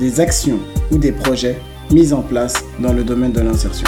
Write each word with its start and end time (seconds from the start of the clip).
des 0.00 0.20
actions 0.20 0.58
ou 0.90 0.98
des 0.98 1.12
projets 1.12 1.56
mis 1.90 2.12
en 2.12 2.22
place 2.22 2.64
dans 2.80 2.92
le 2.92 3.04
domaine 3.04 3.32
de 3.32 3.40
l'insertion. 3.40 3.86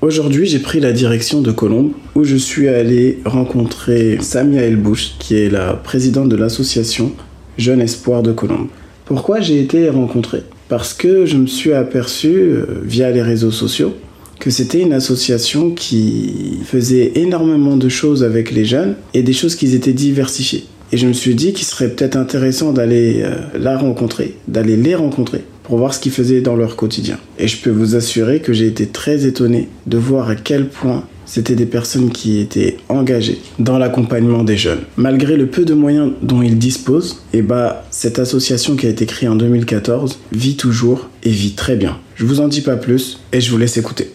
Aujourd'hui, 0.00 0.46
j'ai 0.46 0.58
pris 0.58 0.80
la 0.80 0.92
direction 0.92 1.40
de 1.40 1.50
Colombe 1.50 1.92
où 2.14 2.24
je 2.24 2.36
suis 2.36 2.68
allé 2.68 3.20
rencontrer 3.24 4.18
Samia 4.20 4.62
Elbouch, 4.62 5.16
qui 5.18 5.34
est 5.36 5.48
la 5.48 5.74
présidente 5.74 6.28
de 6.28 6.36
l'association 6.36 7.12
Jeune 7.56 7.80
Espoir 7.80 8.22
de 8.22 8.32
Colombe. 8.32 8.68
Pourquoi 9.06 9.40
j'ai 9.40 9.60
été 9.60 9.88
rencontré? 9.88 10.42
Parce 10.68 10.92
que 10.92 11.24
je 11.24 11.36
me 11.36 11.46
suis 11.46 11.72
aperçu 11.72 12.28
euh, 12.28 12.82
via 12.82 13.10
les 13.10 13.22
réseaux 13.22 13.50
sociaux 13.50 13.94
que 14.38 14.50
c'était 14.50 14.80
une 14.80 14.92
association 14.92 15.70
qui 15.70 16.58
faisait 16.64 17.12
énormément 17.16 17.76
de 17.76 17.88
choses 17.88 18.22
avec 18.22 18.50
les 18.50 18.64
jeunes 18.64 18.96
et 19.14 19.22
des 19.22 19.32
choses 19.32 19.54
qui 19.54 19.74
étaient 19.74 19.92
diversifiées. 19.92 20.64
Et 20.92 20.96
je 20.96 21.06
me 21.06 21.12
suis 21.12 21.34
dit 21.34 21.52
qu'il 21.52 21.66
serait 21.66 21.88
peut-être 21.88 22.16
intéressant 22.16 22.72
d'aller 22.72 23.22
euh, 23.22 23.34
la 23.58 23.76
rencontrer, 23.76 24.36
d'aller 24.48 24.76
les 24.76 24.94
rencontrer 24.94 25.42
pour 25.64 25.78
voir 25.78 25.94
ce 25.94 25.98
qu'ils 25.98 26.12
faisaient 26.12 26.40
dans 26.40 26.56
leur 26.56 26.76
quotidien. 26.76 27.18
Et 27.38 27.48
je 27.48 27.56
peux 27.56 27.70
vous 27.70 27.96
assurer 27.96 28.40
que 28.40 28.52
j'ai 28.52 28.66
été 28.66 28.86
très 28.86 29.26
étonné 29.26 29.68
de 29.86 29.98
voir 29.98 30.28
à 30.28 30.36
quel 30.36 30.68
point 30.68 31.04
c'était 31.26 31.54
des 31.54 31.66
personnes 31.66 32.10
qui 32.10 32.38
étaient 32.38 32.76
engagées 32.88 33.40
dans 33.58 33.78
l'accompagnement 33.78 34.44
des 34.44 34.56
jeunes. 34.56 34.80
Malgré 34.96 35.36
le 35.36 35.46
peu 35.46 35.64
de 35.64 35.74
moyens 35.74 36.12
dont 36.22 36.42
ils 36.42 36.58
disposent, 36.58 37.22
et 37.32 37.38
eh 37.38 37.42
bah, 37.42 37.84
cette 37.90 38.18
association 38.18 38.76
qui 38.76 38.86
a 38.86 38.90
été 38.90 39.06
créée 39.06 39.28
en 39.28 39.36
2014 39.36 40.20
vit 40.32 40.56
toujours 40.56 41.08
et 41.22 41.30
vit 41.30 41.52
très 41.54 41.76
bien. 41.76 41.98
Je 42.14 42.26
vous 42.26 42.40
en 42.40 42.48
dis 42.48 42.60
pas 42.60 42.76
plus 42.76 43.20
et 43.32 43.40
je 43.40 43.50
vous 43.50 43.58
laisse 43.58 43.76
écouter. 43.76 44.12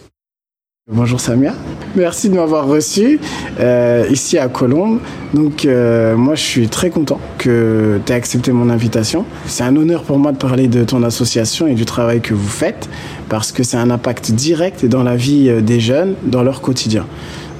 Bonjour 0.92 1.20
Samia, 1.20 1.54
merci 1.94 2.30
de 2.30 2.34
m'avoir 2.34 2.66
reçu 2.66 3.20
euh, 3.60 4.04
ici 4.10 4.38
à 4.38 4.48
Colombe. 4.48 4.98
Donc 5.34 5.64
euh, 5.64 6.16
moi 6.16 6.34
je 6.34 6.42
suis 6.42 6.66
très 6.66 6.90
content 6.90 7.20
que 7.38 8.00
tu 8.04 8.12
aies 8.12 8.16
accepté 8.16 8.50
mon 8.50 8.68
invitation. 8.68 9.24
C'est 9.46 9.62
un 9.62 9.76
honneur 9.76 10.02
pour 10.02 10.18
moi 10.18 10.32
de 10.32 10.36
parler 10.36 10.66
de 10.66 10.82
ton 10.82 11.04
association 11.04 11.68
et 11.68 11.74
du 11.74 11.84
travail 11.84 12.20
que 12.20 12.34
vous 12.34 12.48
faites 12.48 12.88
parce 13.28 13.52
que 13.52 13.62
c'est 13.62 13.76
un 13.76 13.88
impact 13.88 14.32
direct 14.32 14.84
dans 14.84 15.04
la 15.04 15.14
vie 15.14 15.48
euh, 15.48 15.60
des 15.60 15.78
jeunes, 15.78 16.16
dans 16.24 16.42
leur 16.42 16.60
quotidien. 16.60 17.06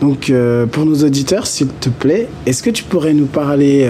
Donc 0.01 0.33
pour 0.73 0.87
nos 0.87 1.05
auditeurs, 1.05 1.47
s'il 1.47 1.69
te 1.69 1.91
plaît, 1.91 2.27
est-ce 2.47 2.63
que 2.63 2.71
tu 2.71 2.85
pourrais 2.85 3.13
nous 3.13 3.27
parler 3.27 3.87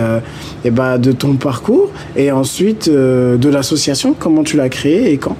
eh 0.64 0.70
ben, 0.72 0.98
de 0.98 1.12
ton 1.12 1.34
parcours 1.34 1.92
et 2.16 2.32
ensuite 2.32 2.90
de 2.90 3.48
l'association, 3.48 4.16
comment 4.18 4.42
tu 4.42 4.56
l'as 4.56 4.68
créée 4.68 5.12
et 5.12 5.18
quand? 5.18 5.36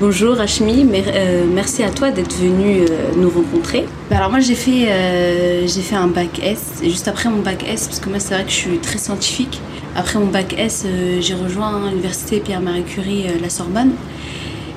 Bonjour 0.00 0.40
Ashmi, 0.40 0.86
euh, 0.90 1.44
merci 1.52 1.82
à 1.82 1.90
toi 1.90 2.10
d'être 2.10 2.34
venu 2.34 2.86
euh, 2.88 3.10
nous 3.18 3.28
rencontrer. 3.28 3.84
Bah, 4.08 4.16
alors 4.16 4.30
moi 4.30 4.40
j'ai 4.40 4.54
fait, 4.54 4.88
euh, 4.88 5.66
j'ai 5.66 5.82
fait 5.82 5.94
un 5.94 6.06
bac 6.06 6.40
S, 6.42 6.80
et 6.82 6.88
juste 6.88 7.06
après 7.06 7.28
mon 7.28 7.42
bac 7.42 7.62
S, 7.68 7.86
parce 7.86 8.00
que 8.00 8.08
moi 8.08 8.18
c'est 8.18 8.32
vrai 8.32 8.44
que 8.44 8.50
je 8.50 8.54
suis 8.54 8.78
très 8.78 8.96
scientifique, 8.96 9.60
après 9.94 10.18
mon 10.18 10.28
bac 10.28 10.54
S 10.56 10.86
j'ai 11.20 11.34
rejoint 11.34 11.90
l'université 11.90 12.40
Pierre-Marie 12.40 12.84
Curie, 12.84 13.26
la 13.42 13.50
Sorbonne, 13.50 13.90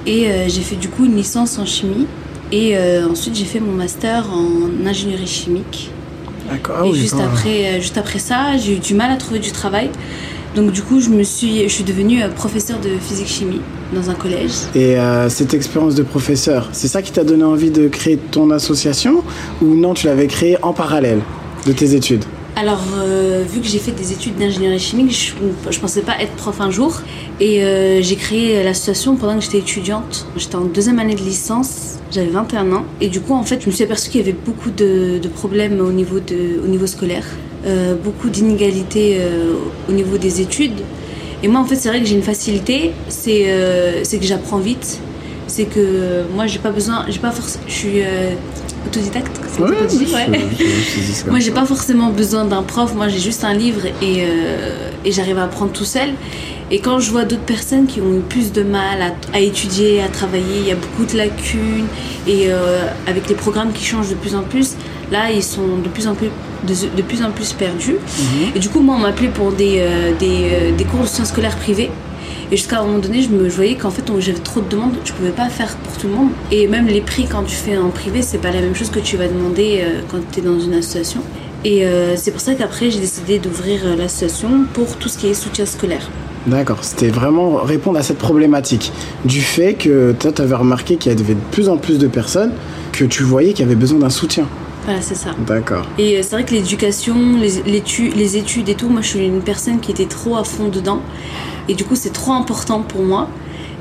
et 0.06 0.28
j'ai 0.50 0.62
fait 0.62 0.76
du 0.76 0.90
coup 0.90 1.06
une 1.06 1.16
licence 1.16 1.58
en 1.58 1.66
chimie, 1.66 2.06
et 2.52 2.78
ensuite 3.10 3.36
j'ai 3.38 3.46
fait 3.46 3.62
mon 3.62 3.72
master 3.72 4.26
en 4.30 4.86
ingénierie 4.86 5.26
chimique. 5.26 5.90
D'accord. 6.52 6.80
Ah 6.82 6.86
et 6.86 6.94
juste, 6.94 7.16
après, 7.18 7.80
juste 7.80 7.98
après 7.98 8.20
ça, 8.20 8.58
j'ai 8.58 8.74
eu 8.74 8.80
du 8.80 8.94
mal 8.94 9.10
à 9.10 9.16
trouver 9.16 9.40
du 9.40 9.54
travail. 9.54 9.90
Donc 10.56 10.72
du 10.72 10.84
coup, 10.84 11.00
je, 11.00 11.10
me 11.10 11.24
suis, 11.24 11.64
je 11.64 11.74
suis 11.74 11.84
devenue 11.84 12.22
euh, 12.22 12.30
professeure 12.30 12.80
de 12.80 12.90
physique-chimie 13.00 13.62
dans 13.94 14.10
un 14.10 14.14
collège. 14.14 14.52
Et 14.76 14.98
euh, 14.98 15.28
cette 15.30 15.54
expérience 15.54 15.96
de 15.96 16.04
professeur, 16.04 16.70
c'est 16.74 16.88
ça 16.88 17.02
qui 17.02 17.12
t'a 17.12 17.24
donné 17.24 17.44
envie 17.44 17.72
de 17.72 17.88
créer 17.88 18.18
ton 18.18 18.52
association 18.52 19.24
ou 19.62 19.74
non, 19.74 19.96
tu 19.96 20.06
l'avais 20.06 20.28
créée 20.28 20.58
en 20.62 20.74
parallèle 20.74 21.22
de 21.66 21.72
tes 21.72 21.96
études? 21.96 22.24
Alors, 22.56 22.84
euh, 23.00 23.44
vu 23.50 23.62
que 23.62 23.68
j'ai 23.68 23.80
fait 23.80 23.94
des 23.94 24.12
études 24.12 24.38
d'ingénierie 24.38 24.78
chimique, 24.78 25.12
je, 25.12 25.34
ne 25.76 25.82
pensais 25.82 26.02
pas 26.02 26.22
être 26.22 26.34
prof 26.34 26.62
un 26.62 26.70
jour. 26.70 27.02
Et 27.40 27.64
j'ai 28.02 28.16
créé 28.16 28.64
l'association 28.64 29.16
pendant 29.16 29.40
que 29.40 29.44
j'étais 29.44 29.58
étudiante. 29.58 30.28
J'étais 30.38 30.56
en 30.56 30.66
deuxième 30.66 31.00
année 31.00 31.16
de 31.16 31.22
licence, 31.22 31.96
j'avais 32.12 32.30
21 32.30 32.72
ans. 32.74 32.86
Et 33.02 33.08
du 33.08 33.22
coup, 33.22 33.34
en 33.34 33.42
fait, 33.42 33.60
je 33.60 33.66
me 33.66 33.72
suis 33.72 33.84
aperçue 33.84 34.12
qu'il 34.12 34.22
y 34.22 34.24
avait 34.24 34.38
beaucoup 34.46 34.70
de, 34.70 35.18
de 35.18 35.28
problèmes 35.30 35.80
au 35.80 35.92
niveau, 35.92 36.20
de, 36.20 36.64
au 36.64 36.68
niveau 36.68 36.86
scolaire. 36.86 37.26
Euh, 37.66 37.96
beaucoup 37.96 38.28
d'inégalités 38.28 39.20
euh, 39.22 39.54
au 39.88 39.94
niveau 39.94 40.18
des 40.18 40.42
études. 40.42 40.82
Et 41.42 41.48
moi, 41.48 41.62
en 41.62 41.64
fait, 41.64 41.78
c'est 41.78 41.88
vrai 41.88 42.02
que 42.02 42.06
j'ai 42.06 42.16
une 42.16 42.22
facilité, 42.22 42.92
c'est 43.08 43.46
euh, 43.48 44.04
que 44.04 44.26
j'apprends 44.26 44.58
vite. 44.58 45.00
C'est 45.48 45.64
que 45.66 46.24
moi, 46.36 46.46
j'ai 46.46 46.60
pas 46.60 46.72
besoin, 46.72 47.06
j'ai 47.08 47.20
pas 47.20 47.32
forcément, 47.32 47.64
je 47.68 47.74
suis 47.74 48.02
autodidacte. 48.86 49.40
Ouais, 49.60 49.70
ouais. 49.70 50.40
moi, 51.30 51.40
j'ai 51.40 51.52
pas 51.52 51.66
forcément 51.66 52.10
besoin 52.10 52.44
d'un 52.44 52.64
prof. 52.64 52.96
Moi, 52.96 53.08
j'ai 53.08 53.20
juste 53.20 53.46
un 53.46 53.54
livre 53.54 53.86
et, 54.02 54.24
et 55.06 55.12
j'arrive 55.12 55.38
à 55.38 55.44
apprendre 55.44 55.72
tout 55.72 55.86
seul. 55.86 56.10
Et 56.72 56.80
quand 56.80 57.00
je 57.00 57.12
vois 57.12 57.24
d'autres 57.24 57.44
personnes 57.44 57.86
qui 57.86 58.02
ont 58.02 58.18
eu 58.18 58.22
plus 58.22 58.52
de 58.52 58.64
mal 58.64 59.02
à, 59.02 59.38
à, 59.38 59.40
étudier, 59.40 60.02
à 60.02 60.08
travailler, 60.08 60.60
il 60.60 60.68
y 60.68 60.72
a 60.72 60.76
beaucoup 60.76 61.06
de 61.06 61.18
lacunes 61.18 61.88
et 62.26 62.48
avec 63.06 63.30
les 63.30 63.36
programmes 63.36 63.74
qui 63.74 63.86
changent 63.86 64.10
de 64.10 64.16
plus 64.16 64.36
en 64.36 64.44
plus, 64.44 64.76
là, 65.14 65.32
ils 65.32 65.44
sont 65.44 65.78
de 65.82 65.88
plus 65.88 66.08
en 66.08 66.16
plus 66.16 66.30
de, 66.68 67.02
plus 67.02 67.24
en 67.24 67.32
plus 67.32 67.54
perdu. 67.54 67.94
Mhm. 67.94 68.56
Et 68.56 68.60
du 68.60 68.70
coup, 68.70 68.80
moi, 68.80 68.96
on 68.98 69.00
m'appelait 69.00 69.30
pour 69.30 69.52
des, 69.52 69.78
euh, 69.80 70.12
des, 70.18 70.50
euh, 70.52 70.72
des, 70.76 70.84
cours 70.84 71.02
de 71.02 71.08
sciences 71.08 71.30
scolaires 71.30 71.56
privés. 71.56 71.92
Et 72.52 72.58
jusqu'à 72.58 72.80
un 72.80 72.84
moment 72.86 73.00
donné, 73.00 73.22
je, 73.22 73.30
me, 73.30 73.48
voyais 73.50 73.76
qu'en 73.76 73.90
fait, 73.90 74.04
j'avais 74.20 74.38
trop 74.40 74.62
de 74.62 74.70
demandes, 74.70 74.96
je 75.04 75.14
pouvais 75.14 75.32
pas 75.32 75.50
faire 75.50 75.76
pour 75.78 75.98
tout 75.98 76.08
le 76.08 76.14
monde. 76.14 76.30
Et 76.52 76.68
même 76.68 76.88
les 76.88 77.02
prix, 77.02 77.26
quand 77.30 77.44
tu 77.44 77.56
fais 77.56 77.78
en 77.78 77.90
privé, 77.90 78.22
c'est 78.22 78.38
pas 78.38 78.52
la 78.52 78.62
même 78.62 78.76
chose 78.76 78.90
que 78.90 79.00
tu 79.00 79.18
vas 79.18 79.28
demander 79.28 79.82
euh, 79.82 80.02
quand 80.10 80.20
tu 80.32 80.40
es 80.40 80.42
dans 80.42 80.60
une 80.60 80.74
association. 80.74 81.22
Et 81.66 81.86
c'est 82.18 82.32
pour 82.32 82.42
ça 82.42 82.56
qu'après, 82.56 82.92
j'ai 82.92 83.00
décidé 83.00 83.40
d'ouvrir 83.40 83.96
l'association 83.98 84.66
pour 84.74 84.98
tout 84.98 85.08
ce 85.08 85.18
qui 85.18 85.28
est 85.28 85.34
soutien 85.34 85.66
scolaire. 85.66 86.10
D'accord, 86.46 86.80
c'était 86.82 87.08
vraiment 87.08 87.56
répondre 87.64 87.98
à 87.98 88.04
cette 88.04 88.18
problématique 88.18 88.92
du 89.24 89.40
fait 89.40 89.76
que 89.76 90.12
toi, 90.12 90.34
tu 90.34 90.42
avais 90.42 90.56
remarqué 90.56 90.98
qu'il 90.98 91.14
y 91.14 91.16
avait 91.16 91.36
de 91.36 91.40
plus 91.52 91.70
en 91.70 91.78
plus 91.78 92.00
de 92.00 92.08
personnes 92.08 92.52
que 92.92 93.06
tu 93.06 93.24
voyais 93.24 93.54
qui 93.54 93.64
avaient 93.64 93.76
besoin 93.76 94.00
d'un 94.00 94.10
soutien. 94.10 94.46
Voilà, 94.86 95.02
c'est 95.02 95.16
ça. 95.16 95.32
D'accord. 95.48 95.86
Et 95.98 96.18
euh, 96.18 96.22
c'est 96.24 96.36
vrai 96.36 96.44
que 96.44 96.54
l'éducation, 96.54 97.16
les, 97.38 97.62
les, 97.66 98.38
études 98.38 98.68
et 98.68 98.76
tout, 98.76 98.90
moi 98.90 99.02
je 99.02 99.08
suis 99.08 99.26
une 99.26 99.42
personne 99.42 99.80
qui 99.80 99.92
était 99.92 100.06
trop 100.06 100.36
à 100.36 100.44
fond 100.44 100.68
dedans. 100.68 101.02
Et 101.70 101.74
du 101.74 101.86
coup, 101.86 101.96
c'est 101.96 102.12
trop 102.12 102.34
important 102.34 102.82
pour 102.82 103.02
moi. 103.02 103.30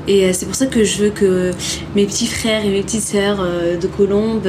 Et 0.07 0.25
euh, 0.25 0.31
c'est 0.33 0.45
pour 0.45 0.55
ça 0.55 0.65
que 0.65 0.83
je 0.83 1.03
veux 1.03 1.09
que 1.09 1.51
mes 1.95 2.05
petits 2.05 2.27
frères 2.27 2.65
et 2.65 2.69
mes 2.69 2.81
petites 2.81 3.03
sœurs 3.03 3.39
euh, 3.39 3.77
de 3.77 3.87
Colombe 3.87 4.47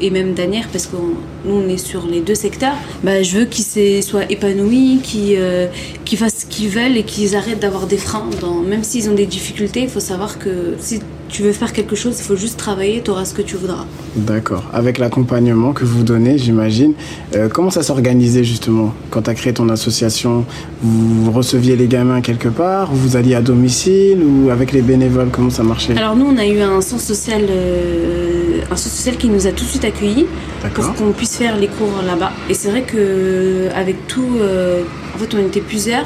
et 0.00 0.10
même 0.10 0.34
d'Anières, 0.34 0.68
parce 0.70 0.86
que 0.86 0.96
nous 0.96 1.54
on 1.54 1.68
est 1.68 1.76
sur 1.76 2.06
les 2.06 2.20
deux 2.20 2.36
secteurs, 2.36 2.74
bah, 3.02 3.22
je 3.22 3.38
veux 3.38 3.44
qu'ils 3.44 4.02
soient 4.02 4.30
épanouis, 4.30 5.00
qu'ils 5.02 6.18
fassent 6.18 6.40
ce 6.40 6.46
qu'ils 6.46 6.68
veulent 6.68 6.96
et 6.96 7.02
qu'ils 7.02 7.34
arrêtent 7.36 7.60
d'avoir 7.60 7.86
des 7.86 7.96
freins. 7.96 8.26
Dans, 8.40 8.60
même 8.60 8.84
s'ils 8.84 9.08
ont 9.10 9.14
des 9.14 9.26
difficultés, 9.26 9.82
il 9.82 9.88
faut 9.88 10.00
savoir 10.00 10.38
que 10.38 10.74
si 10.78 11.00
tu 11.32 11.42
veux 11.42 11.52
faire 11.52 11.72
quelque 11.72 11.96
chose, 11.96 12.16
il 12.18 12.24
faut 12.24 12.36
juste 12.36 12.58
travailler, 12.58 13.00
tu 13.02 13.10
auras 13.10 13.24
ce 13.24 13.32
que 13.32 13.40
tu 13.40 13.56
voudras. 13.56 13.86
D'accord. 14.16 14.64
Avec 14.74 14.98
l'accompagnement 14.98 15.72
que 15.72 15.84
vous 15.84 16.02
donnez, 16.02 16.36
j'imagine, 16.36 16.92
euh, 17.34 17.48
comment 17.48 17.70
ça 17.70 17.82
s'organisait 17.82 18.44
justement 18.44 18.92
quand 19.10 19.22
tu 19.22 19.30
as 19.30 19.34
créé 19.34 19.54
ton 19.54 19.70
association? 19.70 20.44
Vous 20.82 21.32
receviez 21.32 21.74
les 21.74 21.86
gamins 21.86 22.20
quelque 22.20 22.48
part 22.48 22.92
Vous 22.92 23.16
alliez 23.16 23.34
à 23.34 23.40
domicile 23.40 24.18
ou 24.22 24.50
avec 24.50 24.72
les 24.72 24.82
bénévoles 24.82 25.30
Comment 25.32 25.48
ça 25.48 25.62
marchait? 25.62 25.96
Alors 25.96 26.16
nous, 26.16 26.26
on 26.26 26.36
a 26.36 26.46
eu 26.46 26.60
un 26.60 26.82
centre 26.82 27.02
social, 27.02 27.42
euh, 27.48 28.60
un 28.70 28.76
centre 28.76 28.94
social 28.94 29.16
qui 29.16 29.28
nous 29.28 29.46
a 29.46 29.52
tout 29.52 29.64
de 29.64 29.70
suite 29.70 29.86
accueillis 29.86 30.26
pour 30.74 30.94
qu'on 30.94 31.12
puisse 31.12 31.36
faire 31.36 31.56
les 31.56 31.68
cours 31.68 32.02
là-bas. 32.06 32.32
Et 32.50 32.54
c'est 32.54 32.68
vrai 32.68 32.82
que 32.82 33.68
avec 33.74 34.06
tout, 34.06 34.36
euh, 34.38 34.82
en 35.14 35.18
fait, 35.18 35.34
on 35.34 35.38
était 35.38 35.62
plusieurs, 35.62 36.04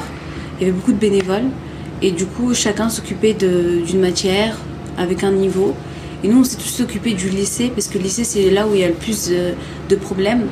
il 0.57 0.67
y 0.67 0.69
avait 0.69 0.77
beaucoup 0.77 0.93
de 0.93 0.99
bénévoles. 0.99 1.49
Et 2.01 2.11
du 2.11 2.25
coup, 2.25 2.53
chacun 2.53 2.89
s'occupait 2.89 3.33
d'une 3.33 3.99
matière, 3.99 4.55
avec 4.97 5.23
un 5.23 5.31
niveau. 5.31 5.73
Et 6.23 6.27
nous, 6.27 6.39
on 6.39 6.43
s'est 6.43 6.57
tous 6.57 6.81
occupés 6.81 7.13
du 7.13 7.29
lycée, 7.29 7.71
parce 7.73 7.87
que 7.87 7.97
le 7.97 8.05
lycée, 8.05 8.23
c'est 8.23 8.49
là 8.49 8.67
où 8.67 8.73
il 8.73 8.81
y 8.81 8.83
a 8.83 8.87
le 8.87 8.93
plus 8.93 9.29
de 9.29 9.95
problèmes, 9.95 10.45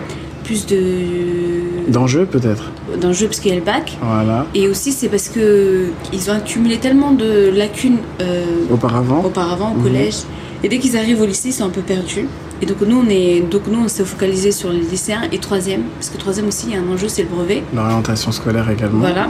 plus 0.45 0.65
de... 0.67 1.91
D'enjeux 1.91 2.25
peut-être 2.25 2.71
D'enjeux 3.01 3.27
parce 3.27 3.39
qu'il 3.39 3.51
y 3.51 3.55
a 3.55 3.59
le 3.59 3.65
bac. 3.65 3.97
Voilà. 4.01 4.45
Et 4.53 4.69
aussi, 4.69 4.91
c'est 4.91 5.09
parce 5.09 5.27
que 5.27 5.87
ils 6.13 6.29
ont 6.29 6.33
accumulé 6.33 6.77
tellement 6.77 7.11
de 7.11 7.51
lacunes... 7.53 7.97
Euh, 8.21 8.43
auparavant 8.71 9.23
Auparavant, 9.23 9.71
au 9.71 9.77
mhm. 9.77 9.83
collège. 9.83 10.15
Et 10.63 10.69
dès 10.69 10.77
qu'ils 10.77 10.97
arrivent 10.97 11.21
au 11.21 11.25
lycée, 11.25 11.49
ils 11.49 11.53
sont 11.53 11.65
un 11.65 11.69
peu 11.69 11.81
perdus. 11.81 12.27
Et 12.61 12.65
donc 12.65 12.77
nous, 12.87 13.03
on 13.05 13.09
est, 13.09 13.41
donc 13.41 13.63
nous, 13.67 13.83
on 13.83 13.87
s'est 13.89 14.05
focalisé 14.05 14.51
sur 14.51 14.71
les 14.71 14.79
lycéens 14.79 15.23
et 15.31 15.39
troisième, 15.39 15.81
parce 15.95 16.09
que 16.09 16.17
troisième 16.17 16.47
aussi, 16.47 16.67
il 16.67 16.73
y 16.73 16.77
a 16.77 16.79
un 16.79 16.93
enjeu, 16.93 17.09
c'est 17.09 17.23
le 17.23 17.27
brevet. 17.27 17.63
L'orientation 17.75 18.31
scolaire 18.31 18.69
également. 18.69 18.99
Voilà. 18.99 19.27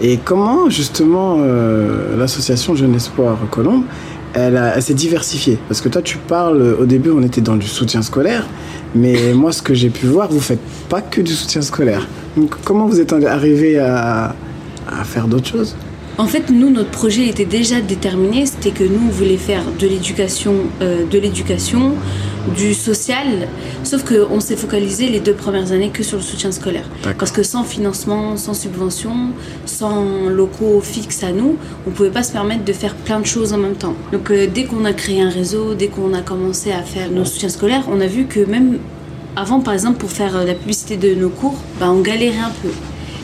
Et 0.00 0.16
comment 0.16 0.70
justement 0.70 1.36
euh, 1.40 2.16
l'association 2.16 2.74
Jeune 2.74 2.94
Espoir 2.94 3.36
Colombe, 3.50 3.84
elle, 4.34 4.82
s'est 4.82 4.94
diversifiée 4.94 5.58
Parce 5.68 5.80
que 5.80 5.88
toi, 5.88 6.02
tu 6.02 6.18
parles, 6.18 6.76
au 6.78 6.86
début, 6.86 7.10
on 7.10 7.22
était 7.22 7.40
dans 7.40 7.56
du 7.56 7.66
soutien 7.66 8.02
scolaire, 8.02 8.46
mais 8.94 9.32
moi, 9.34 9.52
ce 9.52 9.62
que 9.62 9.74
j'ai 9.74 9.90
pu 9.90 10.06
voir, 10.06 10.30
vous 10.30 10.40
faites 10.40 10.62
pas 10.88 11.00
que 11.00 11.20
du 11.20 11.32
soutien 11.32 11.62
scolaire. 11.62 12.06
Donc 12.36 12.54
comment 12.64 12.86
vous 12.86 13.00
êtes 13.00 13.12
arrivé 13.12 13.78
à, 13.78 14.34
à 14.88 15.04
faire 15.04 15.28
d'autres 15.28 15.48
choses? 15.48 15.76
En 16.18 16.26
fait, 16.26 16.50
nous, 16.50 16.70
notre 16.70 16.90
projet 16.90 17.26
était 17.26 17.46
déjà 17.46 17.80
déterminé. 17.80 18.44
C'était 18.44 18.70
que 18.70 18.84
nous, 18.84 19.00
on 19.08 19.10
voulait 19.10 19.38
faire 19.38 19.62
de 19.78 19.86
l'éducation, 19.86 20.54
euh, 20.82 21.06
de 21.06 21.18
l'éducation, 21.18 21.94
du 22.56 22.74
social. 22.74 23.48
Sauf 23.92 24.04
qu'on 24.04 24.40
s'est 24.40 24.56
focalisé 24.56 25.10
les 25.10 25.20
deux 25.20 25.34
premières 25.34 25.70
années 25.70 25.90
que 25.90 26.02
sur 26.02 26.16
le 26.16 26.22
soutien 26.22 26.50
scolaire. 26.50 26.86
Parce 27.18 27.30
que 27.30 27.42
sans 27.42 27.62
financement, 27.62 28.38
sans 28.38 28.54
subvention, 28.54 29.12
sans 29.66 30.30
locaux 30.30 30.80
fixes 30.80 31.22
à 31.22 31.30
nous, 31.30 31.58
on 31.86 31.90
ne 31.90 31.94
pouvait 31.94 32.08
pas 32.08 32.22
se 32.22 32.32
permettre 32.32 32.64
de 32.64 32.72
faire 32.72 32.94
plein 32.94 33.20
de 33.20 33.26
choses 33.26 33.52
en 33.52 33.58
même 33.58 33.74
temps. 33.74 33.94
Donc, 34.10 34.30
euh, 34.30 34.46
dès 34.46 34.64
qu'on 34.64 34.86
a 34.86 34.94
créé 34.94 35.20
un 35.20 35.28
réseau, 35.28 35.74
dès 35.74 35.88
qu'on 35.88 36.14
a 36.14 36.22
commencé 36.22 36.72
à 36.72 36.80
faire 36.80 37.10
nos 37.10 37.26
soutiens 37.26 37.50
scolaires, 37.50 37.84
on 37.90 38.00
a 38.00 38.06
vu 38.06 38.24
que 38.24 38.40
même 38.40 38.78
avant, 39.36 39.60
par 39.60 39.74
exemple, 39.74 39.98
pour 39.98 40.10
faire 40.10 40.36
euh, 40.36 40.46
la 40.46 40.54
publicité 40.54 40.96
de 40.96 41.14
nos 41.14 41.28
cours, 41.28 41.58
bah, 41.78 41.90
on 41.90 42.00
galérait 42.00 42.38
un 42.38 42.52
peu. 42.62 42.70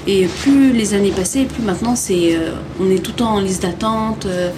Et 0.06 0.26
plus 0.26 0.72
les 0.72 0.94
années 0.94 1.12
passaient, 1.12 1.44
plus 1.44 1.62
maintenant 1.62 1.94
c'est, 1.94 2.34
euh, 2.34 2.52
on 2.80 2.90
est 2.90 3.02
tout 3.02 3.10
le 3.10 3.16
temps 3.18 3.34
en 3.34 3.40
liste 3.40 3.62
d'attente, 3.62 4.24
euh, 4.24 4.50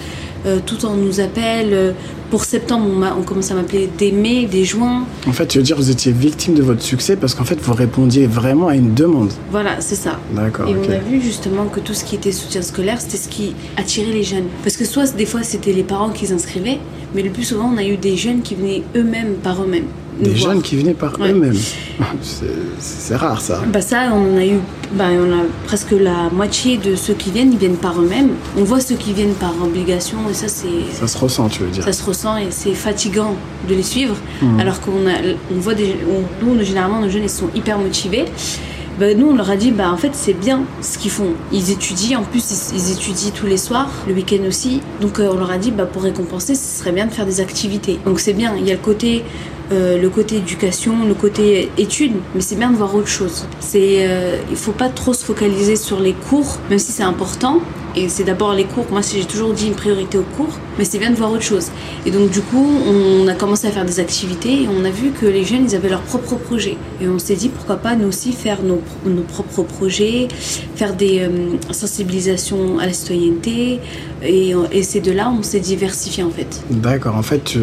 euh, 0.45 0.59
tout 0.65 0.85
on 0.85 0.95
nous 0.95 1.19
appelle. 1.19 1.95
Pour 2.29 2.45
septembre, 2.45 2.85
on, 2.87 3.19
on 3.19 3.23
commence 3.23 3.51
à 3.51 3.55
m'appeler 3.55 3.89
des 3.97 4.11
mai, 4.11 4.45
des 4.45 4.63
juin. 4.63 5.05
En 5.27 5.33
fait, 5.33 5.47
tu 5.47 5.57
veux 5.57 5.63
dire 5.63 5.75
vous 5.75 5.91
étiez 5.91 6.11
victime 6.11 6.53
de 6.53 6.63
votre 6.63 6.81
succès 6.81 7.15
parce 7.17 7.35
qu'en 7.35 7.43
fait 7.43 7.59
vous 7.61 7.73
répondiez 7.73 8.25
vraiment 8.27 8.69
à 8.69 8.75
une 8.75 8.93
demande. 8.93 9.31
Voilà, 9.51 9.81
c'est 9.81 9.95
ça. 9.95 10.19
D'accord. 10.33 10.69
Et 10.69 10.75
on 10.75 10.91
a 10.91 10.97
vu 10.97 11.21
justement 11.21 11.65
que 11.65 11.79
tout 11.79 11.93
ce 11.93 12.05
qui 12.05 12.15
était 12.15 12.31
soutien 12.31 12.61
scolaire, 12.61 13.01
c'était 13.01 13.17
ce 13.17 13.27
qui 13.27 13.53
attirait 13.77 14.13
les 14.13 14.23
jeunes. 14.23 14.45
Parce 14.63 14.77
que 14.77 14.85
soit 14.85 15.15
des 15.15 15.25
fois 15.25 15.43
c'était 15.43 15.73
les 15.73 15.83
parents 15.83 16.09
qui 16.09 16.27
s'inscrivaient, 16.27 16.79
mais 17.13 17.21
le 17.21 17.31
plus 17.31 17.43
souvent 17.43 17.71
on 17.73 17.77
a 17.77 17.83
eu 17.83 17.97
des 17.97 18.15
jeunes 18.15 18.41
qui 18.41 18.55
venaient 18.55 18.83
eux-mêmes 18.95 19.35
par 19.43 19.61
eux-mêmes. 19.61 19.87
Des 20.21 20.35
jeunes 20.35 20.61
qui 20.61 20.77
venaient 20.77 20.93
par 20.93 21.13
eux-mêmes. 21.19 21.57
C'est 22.79 23.15
rare 23.15 23.41
ça. 23.41 23.61
Bah 23.71 23.81
ça, 23.81 24.11
on 24.13 24.37
a 24.37 24.45
eu, 24.45 24.59
bah, 24.93 25.05
on 25.11 25.31
a 25.31 25.43
presque 25.65 25.91
la 25.91 26.29
moitié 26.31 26.77
de 26.77 26.95
ceux 26.95 27.13
qui 27.13 27.31
viennent, 27.31 27.51
ils 27.51 27.57
viennent 27.57 27.77
par 27.77 27.99
eux-mêmes. 27.99 28.29
On 28.57 28.63
voit 28.63 28.79
ceux 28.79 28.95
qui 28.95 29.13
viennent 29.13 29.33
par 29.33 29.53
obligation 29.63 30.17
et 30.29 30.33
ça 30.33 30.47
c'est. 30.47 30.93
Ça 30.93 31.07
se 31.07 31.17
ressent, 31.17 31.49
tu 31.49 31.63
veux 31.63 31.69
dire. 31.69 31.83
Ça 31.83 31.93
se 31.93 32.03
ressent 32.03 32.37
et 32.37 32.47
c'est 32.51 32.73
fatigant 32.73 33.35
de 33.67 33.75
les 33.75 33.83
suivre. 33.83 34.15
Hmm. 34.41 34.59
Alors 34.59 34.79
qu'on 34.81 34.91
on 35.51 35.59
voit 35.59 35.75
des, 35.75 35.95
nous 36.43 36.63
généralement 36.63 37.01
nos 37.01 37.09
jeunes 37.09 37.23
ils 37.23 37.29
sont 37.29 37.49
hyper 37.55 37.77
motivés. 37.79 38.25
Bah, 38.99 39.13
nous 39.15 39.27
on 39.27 39.35
leur 39.35 39.49
a 39.49 39.55
dit 39.55 39.71
bah 39.71 39.91
en 39.91 39.97
fait 39.97 40.11
c'est 40.13 40.33
bien 40.33 40.61
ce 40.81 40.97
qu'ils 40.97 41.11
font. 41.11 41.33
Ils 41.51 41.71
étudient 41.71 42.19
en 42.19 42.23
plus 42.23 42.71
ils, 42.73 42.91
étudient 42.91 43.31
tous 43.33 43.47
les 43.47 43.57
soirs, 43.57 43.89
le 44.07 44.13
week-end 44.13 44.45
aussi. 44.47 44.81
Donc 44.99 45.19
euh, 45.19 45.29
on 45.31 45.37
leur 45.37 45.49
a 45.49 45.57
dit 45.57 45.71
bah 45.71 45.85
pour 45.85 46.03
récompenser 46.03 46.55
ce 46.55 46.79
serait 46.79 46.91
bien 46.91 47.07
de 47.07 47.11
faire 47.11 47.25
des 47.25 47.41
activités. 47.41 47.99
Donc 48.05 48.19
c'est 48.19 48.33
bien. 48.33 48.53
Il 48.57 48.67
y 48.67 48.71
a 48.71 48.75
le 48.75 48.79
côté 48.79 49.23
euh, 49.71 50.01
le 50.01 50.09
côté 50.09 50.37
éducation, 50.37 51.05
le 51.07 51.13
côté 51.13 51.71
études, 51.77 52.13
mais 52.35 52.41
c'est 52.41 52.55
bien 52.55 52.71
de 52.71 52.75
voir 52.75 52.93
autre 52.95 53.07
chose. 53.07 53.45
C'est, 53.59 54.07
euh, 54.07 54.37
il 54.49 54.57
faut 54.57 54.71
pas 54.71 54.89
trop 54.89 55.13
se 55.13 55.23
focaliser 55.23 55.75
sur 55.75 55.99
les 55.99 56.13
cours, 56.13 56.57
même 56.69 56.79
si 56.79 56.91
c'est 56.91 57.03
important. 57.03 57.59
Et 57.93 58.07
c'est 58.07 58.23
d'abord 58.23 58.53
les 58.53 58.63
cours. 58.63 58.85
Moi, 58.89 59.01
j'ai 59.01 59.25
toujours 59.25 59.51
dit 59.51 59.67
une 59.67 59.73
priorité 59.73 60.17
aux 60.17 60.25
cours, 60.37 60.57
mais 60.77 60.85
c'est 60.85 60.97
bien 60.97 61.09
de 61.09 61.15
voir 61.15 61.29
autre 61.31 61.43
chose. 61.43 61.71
Et 62.05 62.11
donc, 62.11 62.29
du 62.29 62.39
coup, 62.39 62.65
on 62.87 63.27
a 63.27 63.33
commencé 63.33 63.67
à 63.67 63.71
faire 63.71 63.83
des 63.83 63.99
activités 63.99 64.63
et 64.63 64.67
on 64.69 64.85
a 64.85 64.89
vu 64.89 65.11
que 65.11 65.25
les 65.25 65.43
jeunes, 65.43 65.65
ils 65.65 65.75
avaient 65.75 65.89
leurs 65.89 66.01
propres 66.01 66.35
projets. 66.35 66.77
Et 67.01 67.09
on 67.09 67.19
s'est 67.19 67.35
dit, 67.35 67.49
pourquoi 67.49 67.75
pas 67.75 67.95
nous 67.95 68.07
aussi 68.07 68.31
faire 68.31 68.63
nos, 68.63 68.81
nos 69.05 69.23
propres 69.23 69.63
projets, 69.63 70.29
faire 70.75 70.95
des 70.95 71.19
euh, 71.19 71.57
sensibilisations 71.71 72.79
à 72.79 72.85
la 72.85 72.93
citoyenneté. 72.93 73.81
Et, 74.23 74.53
et 74.71 74.83
c'est 74.83 75.01
de 75.01 75.11
là 75.11 75.33
on 75.37 75.43
s'est 75.43 75.59
diversifié, 75.59 76.23
en 76.23 76.31
fait. 76.31 76.61
D'accord. 76.69 77.17
En 77.17 77.23
fait, 77.23 77.57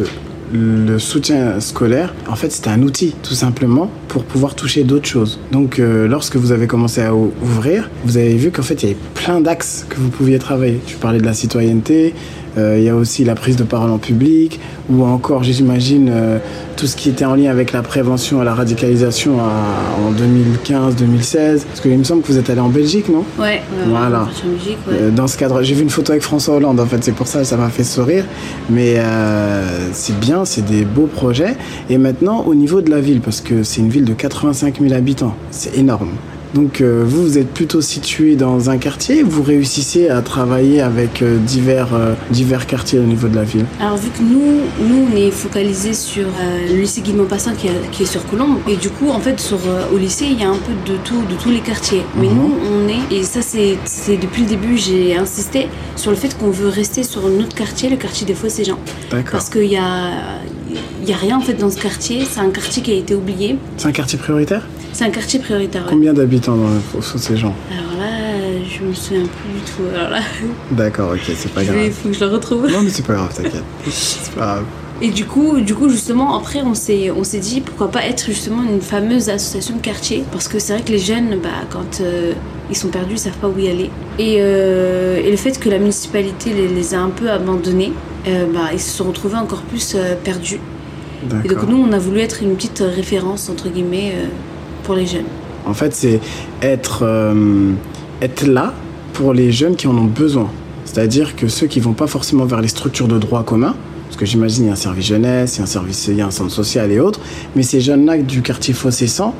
le 0.52 0.98
soutien 0.98 1.60
scolaire, 1.60 2.14
en 2.28 2.36
fait, 2.36 2.50
c'était 2.50 2.70
un 2.70 2.82
outil, 2.82 3.14
tout 3.22 3.34
simplement, 3.34 3.90
pour 4.08 4.24
pouvoir 4.24 4.54
toucher 4.54 4.84
d'autres 4.84 5.08
choses. 5.08 5.38
Donc, 5.52 5.78
euh, 5.78 6.08
lorsque 6.08 6.36
vous 6.36 6.52
avez 6.52 6.66
commencé 6.66 7.02
à 7.02 7.14
ouvrir, 7.14 7.90
vous 8.04 8.16
avez 8.16 8.36
vu 8.36 8.50
qu'en 8.50 8.62
fait, 8.62 8.82
il 8.82 8.88
y 8.88 8.92
avait 8.92 9.00
plein 9.14 9.40
d'axes 9.40 9.86
que 9.88 9.96
vous 9.96 10.08
pouviez 10.08 10.38
travailler. 10.38 10.80
Tu 10.86 10.96
parlais 10.96 11.18
de 11.18 11.24
la 11.24 11.34
citoyenneté, 11.34 12.14
il 12.56 12.82
y 12.82 12.88
a 12.88 12.96
aussi 12.96 13.24
la 13.24 13.34
prise 13.34 13.56
de 13.56 13.64
parole 13.64 13.90
en 13.90 13.98
public, 13.98 14.60
ou 14.90 15.04
encore, 15.04 15.42
j'imagine, 15.42 16.10
euh, 16.10 16.38
tout 16.76 16.86
ce 16.86 16.96
qui 16.96 17.10
était 17.10 17.24
en 17.24 17.34
lien 17.34 17.50
avec 17.50 17.72
la 17.72 17.82
prévention 17.82 18.40
à 18.40 18.44
la 18.44 18.54
radicalisation 18.54 19.38
en 19.38 20.12
2015-2016. 20.12 21.64
Parce 21.66 21.80
qu'il 21.80 21.96
me 21.98 22.04
semble 22.04 22.22
que 22.22 22.28
vous 22.28 22.38
êtes 22.38 22.48
allé 22.48 22.60
en 22.60 22.68
Belgique, 22.68 23.08
non? 23.08 23.24
Ouais, 23.38 23.60
voilà. 23.86 24.22
En 24.22 24.48
Belgique, 24.48 24.78
ouais. 24.88 24.94
Euh, 24.94 25.10
dans 25.10 25.26
ce 25.26 25.36
cadre, 25.36 25.62
j'ai 25.62 25.74
vu 25.74 25.82
une 25.82 25.90
photo 25.90 26.12
avec 26.12 26.22
François 26.22 26.54
Hollande, 26.54 26.80
en 26.80 26.86
fait, 26.86 27.02
c'est 27.04 27.12
pour 27.12 27.26
ça 27.26 27.40
que 27.40 27.44
ça 27.44 27.56
m'a 27.56 27.68
fait 27.68 27.84
sourire. 27.84 28.24
Mais 28.70 28.96
c'est 29.92 30.18
bien, 30.18 30.44
c'est 30.44 30.64
des 30.64 30.84
beaux 30.84 31.06
projets. 31.06 31.56
Et 31.90 31.98
maintenant, 31.98 32.44
au 32.46 32.54
niveau 32.54 32.80
de 32.80 32.90
la 32.90 33.00
ville, 33.00 33.20
parce 33.20 33.40
que 33.40 33.62
c'est 33.62 33.80
une 33.80 33.90
ville 33.90 34.04
de 34.04 34.14
85 34.14 34.80
000 34.80 34.94
habitants, 34.94 35.34
c'est 35.50 35.76
énorme. 35.76 36.10
Donc 36.54 36.80
euh, 36.80 37.04
vous, 37.06 37.22
vous 37.22 37.38
êtes 37.38 37.52
plutôt 37.52 37.80
situé 37.80 38.36
dans 38.36 38.70
un 38.70 38.78
quartier 38.78 39.22
vous 39.22 39.42
réussissez 39.42 40.08
à 40.08 40.22
travailler 40.22 40.80
avec 40.80 41.22
euh, 41.22 41.38
divers, 41.38 41.94
euh, 41.94 42.14
divers 42.30 42.66
quartiers 42.66 42.98
au 42.98 43.04
niveau 43.04 43.28
de 43.28 43.36
la 43.36 43.44
ville? 43.44 43.66
Alors 43.80 43.96
vu 43.96 44.08
que 44.10 44.22
nous, 44.22 44.62
nous 44.80 45.08
on 45.12 45.16
est 45.16 45.30
focalisé 45.30 45.92
sur 45.92 46.26
le 46.68 46.74
lycée 46.74 47.00
Guy 47.00 47.12
Maupassant 47.12 47.52
qui, 47.54 47.68
qui, 47.92 48.04
est 48.04 48.06
sur 48.06 48.26
Colombe 48.26 48.58
et 48.68 48.76
du 48.76 48.90
coup 48.90 49.10
en 49.10 49.20
fait 49.20 49.38
sur, 49.40 49.58
au 49.92 49.98
lycée 49.98 50.26
il 50.30 50.40
y 50.40 50.44
a 50.44 50.48
un 50.48 50.56
peu 50.56 50.92
de 50.92 50.96
tout, 50.98 51.22
de 51.28 51.34
tous 51.40 51.50
les 51.50 51.60
quartiers. 51.60 52.02
Mais 52.16 52.28
mhm. 52.28 52.34
nous 52.34 52.54
on 52.72 52.88
est, 52.88 53.18
et 53.18 53.22
ça 53.22 53.40
c'est 53.42 54.16
depuis 54.16 54.42
le 54.42 54.48
début 54.48 54.76
j'ai 54.76 55.16
insisté 55.16 55.68
sur 55.96 56.10
le 56.10 56.16
fait 56.16 56.36
qu'on 56.38 56.50
veut 56.50 56.68
rester 56.68 57.02
sur 57.02 57.28
notre 57.28 57.54
quartier, 57.54 57.90
le 57.90 57.96
quartier 57.96 58.26
des 58.26 58.34
Fossés-Jean. 58.34 58.78
Parce 59.30 59.50
qu'il 59.50 59.64
y 59.64 59.76
a, 59.76 60.10
il 61.02 61.08
y 61.08 61.12
a 61.12 61.16
rien 61.16 61.38
en 61.38 61.40
fait 61.40 61.54
dans 61.54 61.70
ce 61.70 61.80
quartier, 61.80 62.24
c'est 62.24 62.40
un 62.40 62.50
quartier 62.50 62.82
qui 62.82 62.92
a 62.92 62.94
été 62.94 63.14
oublié. 63.14 63.58
C'est 63.76 63.88
un 63.88 63.92
quartier 63.92 64.18
prioritaire 64.18 64.62
c'est 64.98 65.04
un 65.04 65.10
quartier 65.10 65.38
prioritaire. 65.38 65.86
Combien 65.88 66.12
d'habitants 66.12 66.56
dans 66.56 67.00
ces 67.00 67.36
gens? 67.36 67.54
Alors 67.70 68.00
là, 68.00 68.60
je 68.68 68.84
me 68.84 68.92
souviens 68.92 69.22
plus 69.22 69.52
du 69.52 69.60
tout. 69.60 69.96
Alors 69.96 70.10
là. 70.10 70.20
D'accord, 70.72 71.12
ok, 71.12 71.20
c'est 71.36 71.52
pas 71.52 71.62
grave. 71.62 71.76
Il 71.84 71.92
faut 71.92 72.08
que 72.08 72.14
je 72.14 72.24
le 72.24 72.30
retrouve. 72.32 72.68
Non, 72.68 72.82
mais 72.82 72.90
c'est 72.90 73.06
pas 73.06 73.14
grave, 73.14 73.32
t'inquiète. 73.32 73.62
c'est 73.88 74.32
pas 74.32 74.40
grave. 74.40 74.64
Et 75.00 75.10
du 75.10 75.24
coup, 75.24 75.60
du 75.60 75.76
coup 75.76 75.88
justement, 75.88 76.36
après, 76.36 76.62
on 76.62 76.74
s'est, 76.74 77.12
on 77.12 77.22
s'est 77.22 77.38
dit 77.38 77.60
pourquoi 77.60 77.92
pas 77.92 78.04
être 78.06 78.26
justement 78.26 78.64
une 78.64 78.80
fameuse 78.80 79.28
association 79.28 79.76
de 79.76 79.80
quartier. 79.80 80.24
Parce 80.32 80.48
que 80.48 80.58
c'est 80.58 80.72
vrai 80.72 80.82
que 80.82 80.90
les 80.90 80.98
jeunes, 80.98 81.38
bah, 81.40 81.50
quand 81.70 82.00
euh, 82.00 82.32
ils 82.68 82.76
sont 82.76 82.88
perdus, 82.88 83.14
ils 83.14 83.18
savent 83.18 83.38
pas 83.38 83.46
où 83.46 83.56
y 83.56 83.68
aller. 83.68 83.90
Et, 84.18 84.38
euh, 84.40 85.22
et 85.24 85.30
le 85.30 85.36
fait 85.36 85.60
que 85.60 85.68
la 85.68 85.78
municipalité 85.78 86.52
les, 86.52 86.66
les 86.66 86.94
a 86.94 87.00
un 87.00 87.10
peu 87.10 87.30
abandonnés, 87.30 87.92
euh, 88.28 88.46
bah, 88.52 88.70
ils 88.72 88.80
se 88.80 88.96
sont 88.96 89.04
retrouvés 89.04 89.36
encore 89.36 89.62
plus 89.62 89.96
perdus. 90.24 90.60
Et 91.44 91.48
donc 91.48 91.68
nous, 91.68 91.76
on 91.76 91.92
a 91.92 91.98
voulu 91.98 92.20
être 92.20 92.42
une 92.42 92.54
petite 92.54 92.82
référence, 92.94 93.50
entre 93.50 93.68
guillemets, 93.68 94.14
les 94.94 95.06
jeunes 95.06 95.24
En 95.66 95.74
fait, 95.74 95.94
c'est 95.94 96.20
être, 96.62 97.00
euh, 97.02 97.72
être 98.22 98.46
là 98.46 98.72
pour 99.12 99.32
les 99.34 99.52
jeunes 99.52 99.76
qui 99.76 99.86
en 99.86 99.96
ont 99.96 100.04
besoin. 100.04 100.50
C'est-à-dire 100.84 101.36
que 101.36 101.48
ceux 101.48 101.66
qui 101.66 101.80
vont 101.80 101.92
pas 101.92 102.06
forcément 102.06 102.44
vers 102.46 102.60
les 102.60 102.68
structures 102.68 103.08
de 103.08 103.18
droit 103.18 103.42
commun, 103.42 103.74
parce 104.06 104.16
que 104.16 104.24
j'imagine 104.24 104.64
il 104.64 104.66
y 104.68 104.70
a 104.70 104.72
un 104.72 104.76
service 104.76 105.06
jeunesse, 105.06 105.56
il 105.56 105.58
y 105.58 105.60
a 105.60 105.64
un 105.64 105.66
service, 105.66 106.06
il 106.08 106.16
y 106.16 106.22
a 106.22 106.26
un 106.26 106.30
centre 106.30 106.50
social 106.50 106.90
et 106.90 107.00
autres, 107.00 107.20
mais 107.54 107.62
ces 107.62 107.80
jeunes-là 107.80 108.18
du 108.18 108.42
quartier 108.42 108.72
Fossé-Jean, 108.72 109.34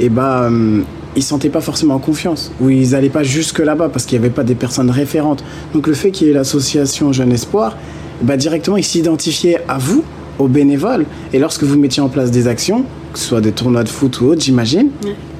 et 0.00 0.06
eh 0.06 0.08
bah, 0.08 0.42
euh, 0.42 0.82
ils 1.18 1.22
sentaient 1.22 1.50
pas 1.50 1.60
forcément 1.60 1.94
en 1.94 1.98
confiance, 1.98 2.52
ou 2.60 2.70
ils 2.70 2.94
allaient 2.94 3.08
pas 3.08 3.24
jusque 3.24 3.58
là-bas 3.58 3.88
parce 3.88 4.06
qu'il 4.06 4.18
n'y 4.18 4.24
avait 4.24 4.34
pas 4.34 4.44
des 4.44 4.54
personnes 4.54 4.90
référentes. 4.90 5.44
Donc 5.74 5.86
le 5.86 5.94
fait 5.94 6.10
qu'il 6.10 6.28
y 6.28 6.30
ait 6.30 6.34
l'association 6.34 7.12
Jeune 7.12 7.32
Espoir, 7.32 7.76
bah, 8.22 8.36
directement 8.36 8.76
ils 8.76 8.84
s'identifiaient 8.84 9.60
à 9.68 9.78
vous, 9.78 10.04
aux 10.38 10.48
bénévoles, 10.48 11.04
et 11.32 11.38
lorsque 11.38 11.64
vous 11.64 11.78
mettiez 11.78 12.02
en 12.02 12.08
place 12.08 12.30
des 12.30 12.46
actions, 12.46 12.84
que 13.12 13.18
ce 13.18 13.26
soit 13.26 13.40
des 13.40 13.52
tournois 13.52 13.82
de 13.82 13.88
foot 13.88 14.20
ou 14.20 14.26
autre, 14.26 14.40
j'imagine. 14.40 14.90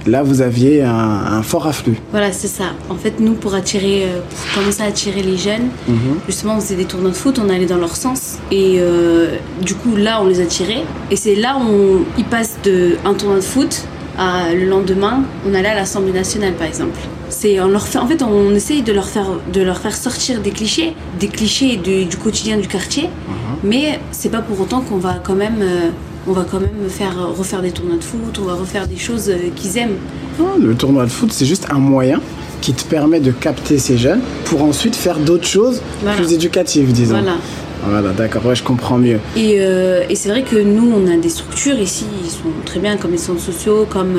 Là, 0.06 0.22
vous 0.22 0.40
aviez 0.40 0.82
un, 0.82 1.42
fort 1.42 1.66
afflux. 1.66 1.96
Voilà, 2.12 2.32
c'est 2.32 2.48
ça. 2.48 2.72
En 2.88 2.94
fait, 2.94 3.20
nous, 3.20 3.34
pour 3.34 3.54
attirer, 3.54 4.04
euh, 4.04 4.20
pour 4.30 4.62
commencer 4.62 4.82
à 4.82 4.86
attirer 4.86 5.22
les 5.22 5.36
jeunes, 5.36 5.68
mhm. 5.86 6.20
justement, 6.26 6.56
on 6.56 6.60
faisait 6.60 6.76
des 6.76 6.86
tournois 6.86 7.10
de 7.10 7.16
foot, 7.16 7.38
on 7.38 7.50
allait 7.50 7.66
dans 7.66 7.76
leur 7.76 7.94
sens. 7.94 8.38
Et 8.50 8.76
euh, 8.78 9.36
du 9.60 9.74
coup, 9.74 9.96
là, 9.96 10.20
on 10.22 10.26
les 10.26 10.40
attirait. 10.40 10.84
Et 11.10 11.16
c'est 11.16 11.34
là 11.34 11.58
où 11.58 12.04
ils 12.16 12.24
passent 12.24 12.56
de 12.64 12.96
un 13.04 13.12
tournoi 13.14 13.36
de 13.38 13.44
foot 13.44 13.86
à 14.18 14.52
le 14.52 14.66
lendemain, 14.66 15.22
on 15.48 15.54
allait 15.54 15.68
à 15.68 15.74
l'Assemblée 15.74 16.12
nationale, 16.12 16.54
par 16.54 16.66
exemple. 16.66 16.98
C'est 17.28 17.60
on 17.60 17.68
leur 17.68 17.86
fait, 17.86 17.98
en 17.98 18.06
fait, 18.06 18.22
on 18.22 18.54
essaye 18.54 18.82
de 18.82 18.92
leur 18.92 19.06
faire, 19.06 19.26
de 19.52 19.60
leur 19.62 19.78
faire 19.78 19.94
sortir 19.94 20.40
des 20.40 20.50
clichés, 20.50 20.94
des 21.20 21.28
clichés 21.28 21.76
du, 21.76 22.16
quotidien 22.16 22.56
du 22.56 22.68
quartier. 22.68 23.04
Mhm. 23.04 23.08
Mais 23.64 24.00
c'est 24.10 24.30
pas 24.30 24.42
pour 24.42 24.60
autant 24.60 24.80
qu'on 24.80 24.98
va 24.98 25.20
quand 25.22 25.34
même 25.34 25.60
euh, 25.60 25.90
on 26.28 26.32
va 26.32 26.44
quand 26.48 26.60
même 26.60 26.88
faire, 26.88 27.14
refaire 27.36 27.62
des 27.62 27.70
tournois 27.70 27.96
de 27.96 28.04
foot, 28.04 28.38
on 28.40 28.44
va 28.44 28.54
refaire 28.54 28.86
des 28.86 28.98
choses 28.98 29.30
euh, 29.30 29.48
qu'ils 29.56 29.78
aiment. 29.78 29.96
le 30.60 30.74
tournoi 30.74 31.04
de 31.04 31.10
foot, 31.10 31.32
c'est 31.32 31.46
juste 31.46 31.66
un 31.70 31.78
moyen 31.78 32.20
qui 32.60 32.74
te 32.74 32.84
permet 32.84 33.20
de 33.20 33.30
capter 33.30 33.78
ces 33.78 33.96
jeunes 33.96 34.20
pour 34.44 34.62
ensuite 34.62 34.96
faire 34.96 35.18
d'autres 35.18 35.46
choses 35.46 35.80
plus 36.16 36.32
éducatives, 36.32 36.92
disons. 36.92 37.20
Voilà. 37.20 37.36
Voilà, 37.84 38.10
d'accord, 38.10 38.44
ouais, 38.46 38.54
je 38.54 38.62
comprends 38.62 38.98
mieux. 38.98 39.20
Et, 39.36 39.56
et 39.56 40.14
c'est 40.14 40.28
vrai 40.28 40.42
que 40.42 40.56
nous, 40.56 40.92
on 40.92 41.06
a 41.10 41.16
des 41.16 41.28
structures 41.28 41.78
ici, 41.78 42.06
ils 42.24 42.30
sont 42.30 42.50
très 42.64 42.80
bien, 42.80 42.96
comme 42.96 43.12
les 43.12 43.18
centres 43.18 43.40
sociaux, 43.40 43.86
comme 43.88 44.18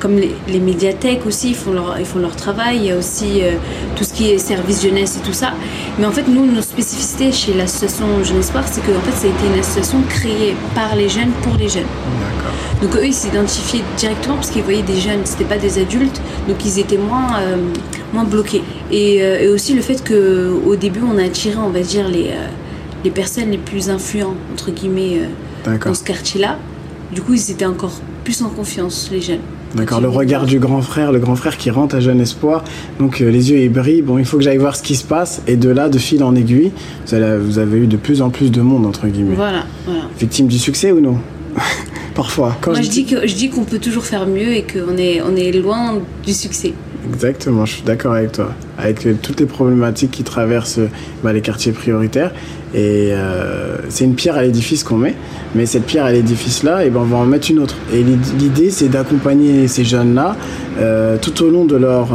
comme 0.00 0.16
les, 0.16 0.60
médiathèques 0.60 1.26
aussi, 1.26 1.50
ils 1.50 1.54
font, 1.54 1.72
leur, 1.72 1.96
ils 1.98 2.06
font 2.06 2.18
leur 2.18 2.34
travail. 2.34 2.78
Il 2.78 2.84
y 2.86 2.90
a 2.90 2.96
aussi 2.96 3.42
euh, 3.42 3.52
tout 3.96 4.04
ce 4.04 4.12
qui 4.12 4.30
est 4.30 4.38
service 4.38 4.82
jeunesse 4.82 5.18
et 5.18 5.26
tout 5.26 5.32
ça. 5.32 5.52
Mais 5.98 6.06
en 6.06 6.10
fait, 6.10 6.26
nous, 6.26 6.46
nos 6.46 6.62
spécificités 6.62 7.30
chez 7.30 7.52
l'association 7.54 8.06
Jeune 8.24 8.40
Espoir, 8.40 8.64
c'est 8.66 8.80
que 8.80 8.92
en 8.96 9.00
fait, 9.00 9.12
ça 9.12 9.26
a 9.26 9.30
été 9.30 9.46
une 9.52 9.60
association 9.60 9.98
créée 10.08 10.56
par 10.74 10.96
les 10.96 11.08
jeunes 11.08 11.30
pour 11.42 11.54
les 11.56 11.68
jeunes. 11.68 11.86
Donc 12.82 12.96
eux, 12.96 13.04
ils 13.04 13.14
s'identifiaient 13.14 13.84
directement 13.98 14.36
parce 14.36 14.50
qu'ils 14.50 14.62
voyaient 14.62 14.82
des 14.82 14.98
jeunes, 14.98 15.20
c'était 15.24 15.44
pas 15.44 15.58
des 15.58 15.78
adultes, 15.78 16.20
donc 16.48 16.64
ils 16.64 16.78
étaient 16.78 16.96
moins, 16.96 17.38
euh, 17.40 17.56
moins 18.14 18.24
bloqués. 18.24 18.62
Euh, 18.90 19.38
et, 19.38 19.48
aussi 19.48 19.74
le 19.74 19.82
fait 19.82 20.02
qu'au 20.02 20.76
début, 20.76 21.00
on 21.02 21.18
a 21.18 21.24
attiré, 21.24 21.56
on 21.58 21.68
va 21.68 21.80
dire, 21.80 22.08
les, 22.08 22.30
les 23.04 23.10
personnes 23.10 23.50
les 23.50 23.58
plus 23.58 23.90
influentes, 23.90 24.36
entre 24.52 24.70
guillemets, 24.70 25.20
dans 25.64 25.94
ce 25.94 26.04
quartier-là. 26.04 26.58
Du 27.12 27.22
coup, 27.22 27.34
ils 27.34 27.50
étaient 27.50 27.66
encore 27.66 27.92
plus 28.24 28.42
en 28.42 28.48
confiance, 28.48 29.08
les 29.10 29.20
jeunes. 29.20 29.40
D'accord, 29.74 30.00
le 30.00 30.08
regard 30.08 30.46
du 30.46 30.58
grand 30.58 30.82
frère, 30.82 31.12
le 31.12 31.20
grand 31.20 31.36
frère 31.36 31.56
qui 31.56 31.70
rentre 31.70 31.94
à 31.94 32.00
Jeune 32.00 32.20
Espoir, 32.20 32.64
donc 32.98 33.20
euh, 33.20 33.30
les 33.30 33.52
yeux 33.52 33.68
brillent, 33.68 34.02
bon 34.02 34.18
il 34.18 34.24
faut 34.24 34.36
que 34.36 34.42
j'aille 34.42 34.56
voir 34.56 34.74
ce 34.74 34.82
qui 34.82 34.96
se 34.96 35.04
passe, 35.04 35.42
et 35.46 35.56
de 35.56 35.68
là, 35.68 35.88
de 35.88 35.98
fil 35.98 36.24
en 36.24 36.34
aiguille, 36.34 36.72
vous, 37.06 37.16
vous 37.40 37.58
avez 37.60 37.78
eu 37.78 37.86
de 37.86 37.96
plus 37.96 38.20
en 38.20 38.30
plus 38.30 38.50
de 38.50 38.60
monde, 38.62 38.84
entre 38.84 39.06
guillemets. 39.06 39.36
Voilà, 39.36 39.64
voilà. 39.86 40.02
Victime 40.18 40.48
du 40.48 40.58
succès 40.58 40.90
ou 40.90 41.00
non? 41.00 41.18
Parfois. 42.14 42.56
Quand 42.60 42.72
Moi 42.72 42.82
je, 42.82 42.90
dis 42.90 43.04
que 43.04 43.26
je 43.28 43.34
dis 43.34 43.48
qu'on 43.48 43.62
peut 43.62 43.78
toujours 43.78 44.04
faire 44.04 44.26
mieux 44.26 44.52
et 44.54 44.64
qu'on 44.64 44.96
est, 44.96 45.22
on 45.22 45.36
est 45.36 45.52
loin 45.52 45.98
du 46.26 46.32
succès. 46.32 46.74
Exactement, 47.08 47.64
je 47.64 47.74
suis 47.74 47.82
d'accord 47.82 48.14
avec 48.14 48.32
toi. 48.32 48.50
Avec 48.78 49.06
euh, 49.06 49.14
toutes 49.20 49.40
les 49.40 49.46
problématiques 49.46 50.10
qui 50.10 50.22
traversent 50.22 50.80
bah, 51.22 51.32
les 51.32 51.40
quartiers 51.40 51.72
prioritaires. 51.72 52.32
Et 52.74 53.08
euh, 53.12 53.78
c'est 53.88 54.04
une 54.04 54.14
pierre 54.14 54.36
à 54.36 54.42
l'édifice 54.42 54.84
qu'on 54.84 54.98
met. 54.98 55.14
Mais 55.54 55.66
cette 55.66 55.86
pierre 55.86 56.04
à 56.04 56.12
l'édifice-là, 56.12 56.84
et 56.84 56.88
eh 56.88 56.90
ben, 56.90 57.00
on 57.00 57.04
va 57.04 57.16
en 57.16 57.26
mettre 57.26 57.50
une 57.50 57.58
autre. 57.58 57.76
Et 57.92 58.02
l'idée, 58.02 58.70
c'est 58.70 58.88
d'accompagner 58.88 59.66
ces 59.66 59.84
jeunes-là 59.84 60.36
euh, 60.78 61.16
tout 61.20 61.42
au 61.42 61.50
long 61.50 61.64
de 61.64 61.76
leur 61.76 62.08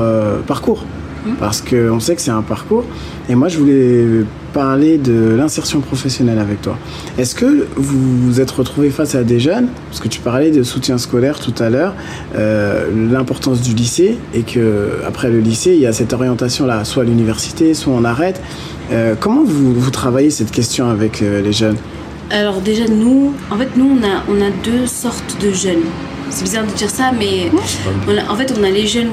parcours. 0.48 0.86
Mmh. 1.25 1.32
Parce 1.39 1.62
qu'on 1.62 2.00
sait 2.00 2.15
que 2.15 2.22
c'est 2.22 2.32
un 2.32 2.44
parcours. 2.44 2.86
Et 3.30 3.36
moi, 3.36 3.48
je 3.48 3.58
voulais 3.58 4.25
parler 4.55 4.97
de 4.97 5.35
l'insertion 5.38 5.81
professionnelle 5.81 6.39
avec 6.39 6.62
toi. 6.62 6.77
Est-ce 7.17 7.35
que 7.35 7.67
vous 7.75 8.21
vous 8.25 8.39
êtes 8.39 8.51
retrouvé 8.51 8.89
face 8.89 9.13
à 9.13 9.24
des 9.24 9.38
jeunes, 9.38 9.67
parce 9.89 10.00
que 10.00 10.07
tu 10.07 10.21
parlais 10.21 10.50
de 10.50 10.63
soutien 10.63 10.97
scolaire 10.97 11.41
tout 11.41 11.53
à 11.62 11.69
l'heure, 11.69 11.93
euh, 12.35 12.89
l'importance 13.12 13.62
du 13.62 13.74
lycée, 13.74 14.17
et 14.33 14.43
que 14.43 15.01
après 15.05 15.29
le 15.29 15.41
lycée, 15.41 15.74
il 15.74 15.81
y 15.81 15.85
a 15.85 15.91
cette 15.91 16.13
orientation-là, 16.13 16.85
soit 16.85 17.03
à 17.03 17.05
l'université, 17.05 17.74
soit 17.74 17.93
on 17.93 18.05
arrête. 18.05 18.41
Euh, 18.93 19.15
comment 19.19 19.43
vous, 19.43 19.74
vous, 19.74 19.91
travaillez 19.91 20.29
cette 20.29 20.51
question 20.51 20.89
avec 20.89 21.21
euh, 21.21 21.41
les 21.41 21.51
jeunes? 21.51 21.75
Alors 22.31 22.62
déjà, 22.62 22.85
nous, 22.88 23.33
en 23.51 23.57
fait, 23.57 23.75
nous, 23.75 24.00
on 24.00 24.03
a, 24.05 24.24
on 24.29 24.41
a 24.41 24.51
deux 24.63 24.88
sortes 24.88 25.35
de 25.41 25.51
jeunes. 25.51 25.83
C'est 26.29 26.43
bizarre 26.45 26.65
de 26.65 26.71
dire 26.71 26.89
ça, 26.89 27.12
mais 27.12 27.51
en 28.29 28.35
fait, 28.35 28.53
on 28.57 28.63
a 28.63 28.69
les 28.69 28.88
jeunes 28.88 29.09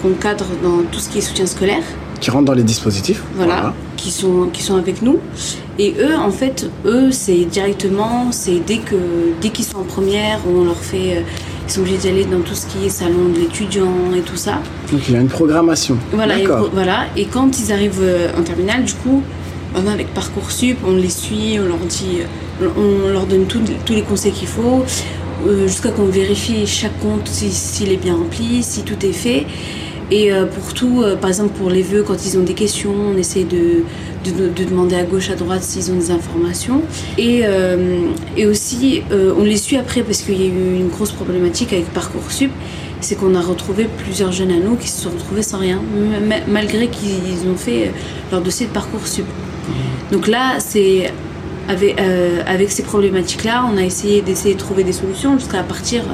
qu'on 0.00 0.10
cadre 0.10 0.46
dans 0.62 0.82
tout 0.90 1.00
ce 1.00 1.08
qui 1.08 1.18
est 1.18 1.20
soutien 1.20 1.46
scolaire 1.46 1.82
qui 2.20 2.30
rentrent 2.30 2.46
dans 2.46 2.54
les 2.54 2.62
dispositifs. 2.62 3.22
Voilà, 3.34 3.74
Qui, 3.96 4.10
sont, 4.10 4.48
qui 4.52 4.62
sont 4.62 4.76
avec 4.76 5.02
nous. 5.02 5.18
Et 5.78 5.94
eux, 5.98 6.16
en 6.16 6.30
fait, 6.30 6.70
eux, 6.84 7.10
c'est 7.10 7.44
directement, 7.44 8.28
c'est 8.30 8.60
dès 8.64 8.78
que 8.78 8.96
dès 9.40 9.50
qu'ils 9.50 9.64
sont 9.64 9.78
en 9.78 9.84
première, 9.84 10.38
on 10.48 10.64
leur 10.64 10.76
fait. 10.76 11.18
Euh, 11.18 11.20
ils 11.66 11.72
sont 11.72 11.80
obligés 11.80 11.96
d'aller 11.96 12.24
dans 12.26 12.40
tout 12.40 12.54
ce 12.54 12.66
qui 12.66 12.84
est 12.84 12.90
salon 12.90 13.30
de 13.34 13.40
l'étudiant 13.40 14.12
et 14.14 14.20
tout 14.20 14.36
ça. 14.36 14.58
Donc 14.92 15.00
il 15.08 15.14
y 15.14 15.16
a 15.16 15.20
une 15.20 15.28
programmation. 15.28 15.96
Voilà, 16.12 16.38
et, 16.38 16.46
voilà. 16.72 17.06
Et 17.16 17.24
quand 17.24 17.58
ils 17.58 17.72
arrivent 17.72 18.02
euh, 18.02 18.28
en 18.38 18.42
terminale, 18.42 18.84
du 18.84 18.92
coup, 18.92 19.22
on 19.74 19.86
avec 19.86 20.12
Parcoursup, 20.12 20.76
on 20.86 20.92
les 20.92 21.08
suit, 21.08 21.58
on 21.58 21.66
leur 21.66 21.78
dit, 21.78 22.18
euh, 22.60 22.68
on 22.76 23.08
leur 23.10 23.24
donne 23.24 23.46
tous 23.46 23.94
les 23.94 24.02
conseils 24.02 24.32
qu'il 24.32 24.46
faut, 24.46 24.84
jusqu'à 25.66 25.90
qu'on 25.90 26.04
vérifie 26.04 26.66
chaque 26.66 26.98
compte 27.00 27.26
s'il 27.28 27.90
est 27.90 27.96
bien 27.96 28.14
rempli, 28.14 28.62
si 28.62 28.82
tout 28.82 29.04
est 29.04 29.12
fait. 29.12 29.46
Et 30.10 30.32
euh, 30.32 30.44
pour 30.46 30.74
tout, 30.74 31.02
euh, 31.02 31.16
par 31.16 31.30
exemple 31.30 31.54
pour 31.56 31.70
les 31.70 31.82
vœux, 31.82 32.02
quand 32.02 32.26
ils 32.26 32.38
ont 32.38 32.42
des 32.42 32.54
questions, 32.54 32.94
on 33.14 33.16
essaie 33.16 33.44
de, 33.44 33.84
de, 34.24 34.64
demander 34.64 34.96
à 34.96 35.04
gauche, 35.04 35.30
à 35.30 35.34
droite 35.34 35.62
s'ils 35.62 35.90
ont 35.92 35.96
des 35.96 36.10
informations. 36.10 36.82
Et, 37.16 37.40
euh, 37.44 38.06
et 38.36 38.46
aussi, 38.46 39.02
on 39.10 39.42
les 39.42 39.56
suit 39.56 39.76
après 39.76 40.02
parce 40.02 40.20
qu'il 40.20 40.40
y 40.40 40.44
a 40.44 40.48
eu 40.48 40.76
une 40.76 40.88
grosse 40.88 41.12
problématique 41.12 41.72
avec 41.72 41.86
Parcoursup. 41.92 42.50
C'est 43.00 43.16
qu'on 43.16 43.34
a 43.34 43.40
retrouvé 43.40 43.86
plusieurs 44.04 44.32
jeunes 44.32 44.50
à 44.50 44.56
nous 44.56 44.76
qui 44.76 44.88
se 44.88 45.02
sont 45.02 45.10
retrouvés 45.10 45.42
sans 45.42 45.58
rien, 45.58 45.78
malgré 46.48 46.88
qu'ils 46.88 47.46
ont 47.52 47.56
fait 47.56 47.92
leur 48.30 48.40
dossier 48.40 48.66
de 48.66 48.72
Parcoursup. 48.72 49.26
Donc 50.10 50.26
là, 50.26 50.54
c'est 50.58 51.12
avec, 51.68 52.00
avec, 52.46 52.70
ces 52.70 52.82
problématiques-là, 52.82 53.66
on 53.70 53.76
a 53.76 53.82
essayé 53.82 54.22
d'essayer 54.22 54.54
de 54.54 54.58
trouver 54.58 54.84
des 54.84 54.92
solutions 54.92 55.38
jusqu'à 55.38 55.62
partir 55.62 56.04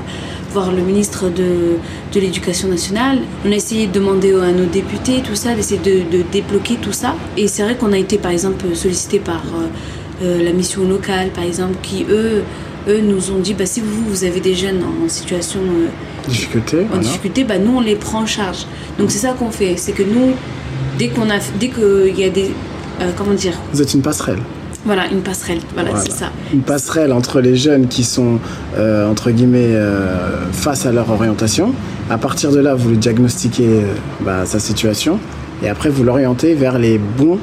voir 0.51 0.73
le 0.73 0.83
ministre 0.83 1.29
de, 1.29 1.77
de 2.13 2.21
l'Éducation 2.21 2.69
nationale. 2.69 3.21
On 3.45 3.53
a 3.53 3.55
essayé 3.55 3.87
de 3.87 3.93
demander 3.93 4.33
à 4.35 4.53
nos 4.53 4.67
députés, 4.67 5.23
tout 5.23 5.35
ça, 5.35 5.55
d'essayer 5.55 5.81
de, 5.81 6.17
de, 6.17 6.23
débloquer 6.31 6.77
tout 6.77 6.93
ça. 6.93 7.15
Et 7.37 7.49
c'est 7.49 7.63
vrai 7.63 7.77
qu'on 7.77 7.93
a 7.93 7.99
été, 7.99 8.19
par 8.19 8.33
exemple, 8.33 8.65
sollicité 8.75 9.19
par 9.19 9.43
euh, 9.55 10.25
euh, 10.25 10.45
la 10.45 10.53
mission 10.53 10.87
locale, 10.87 11.31
par 11.31 11.45
exemple, 11.45 11.77
qui, 11.83 12.05
eux, 12.11 12.43
eux 12.89 13.01
nous 13.01 13.31
ont 13.31 13.39
dit, 13.39 13.55
bah, 13.55 13.67
si 13.67 13.81
vous, 13.81 14.05
vous 14.09 14.25
avez 14.25 14.41
des 14.41 14.55
jeunes 14.55 14.83
en 14.83 15.09
situation... 15.09 15.61
Euh, 15.61 16.29
difficulté, 16.29 16.87
en 16.93 16.99
difficulté, 16.99 17.45
bah, 17.45 17.59
nous, 17.59 17.77
on 17.77 17.81
les 17.81 17.97
prend 17.97 18.23
en 18.23 18.27
charge. 18.27 18.67
Donc 18.99 19.11
c'est 19.11 19.19
ça 19.19 19.33
qu'on 19.33 19.51
fait. 19.51 19.75
C'est 19.77 19.93
que 19.93 20.03
nous, 20.03 20.33
dès 20.99 21.09
qu'on 21.09 21.31
a... 21.31 21.39
Dès 21.59 21.69
qu'il 21.69 22.19
y 22.19 22.25
a 22.25 22.31
des... 22.31 22.51
comment 23.17 23.35
dire 23.35 23.55
Vous 23.73 23.81
êtes 23.81 23.95
une 23.95 24.03
passerelle 24.03 24.41
voilà, 24.85 25.09
une 25.09 25.21
passerelle, 25.21 25.61
voilà, 25.75 25.91
c'est 25.97 26.13
ça. 26.13 26.31
Une 26.55 26.63
passerelle 26.63 27.13
entre 27.13 27.41
les 27.41 27.55
jeunes 27.55 27.87
qui 27.87 28.03
sont, 28.03 28.39
euh, 28.79 29.11
entre 29.11 29.31
guillemets, 29.31 29.75
euh, 29.75 30.51
face 30.53 30.87
à 30.87 30.93
leur 30.93 31.11
orientation. 31.11 31.75
À 32.09 32.17
partir 32.17 32.51
de 32.51 32.61
là, 32.61 32.75
vous 32.75 32.97
diagnostiquez 32.97 33.69
euh, 33.69 33.83
bah, 34.23 34.47
sa 34.47 34.59
situation 34.59 35.19
et 35.63 35.69
après, 35.69 35.91
vous 35.91 36.03
l'orientez 36.03 36.55
vers 36.55 36.79
les 36.79 36.99
bons 36.99 37.39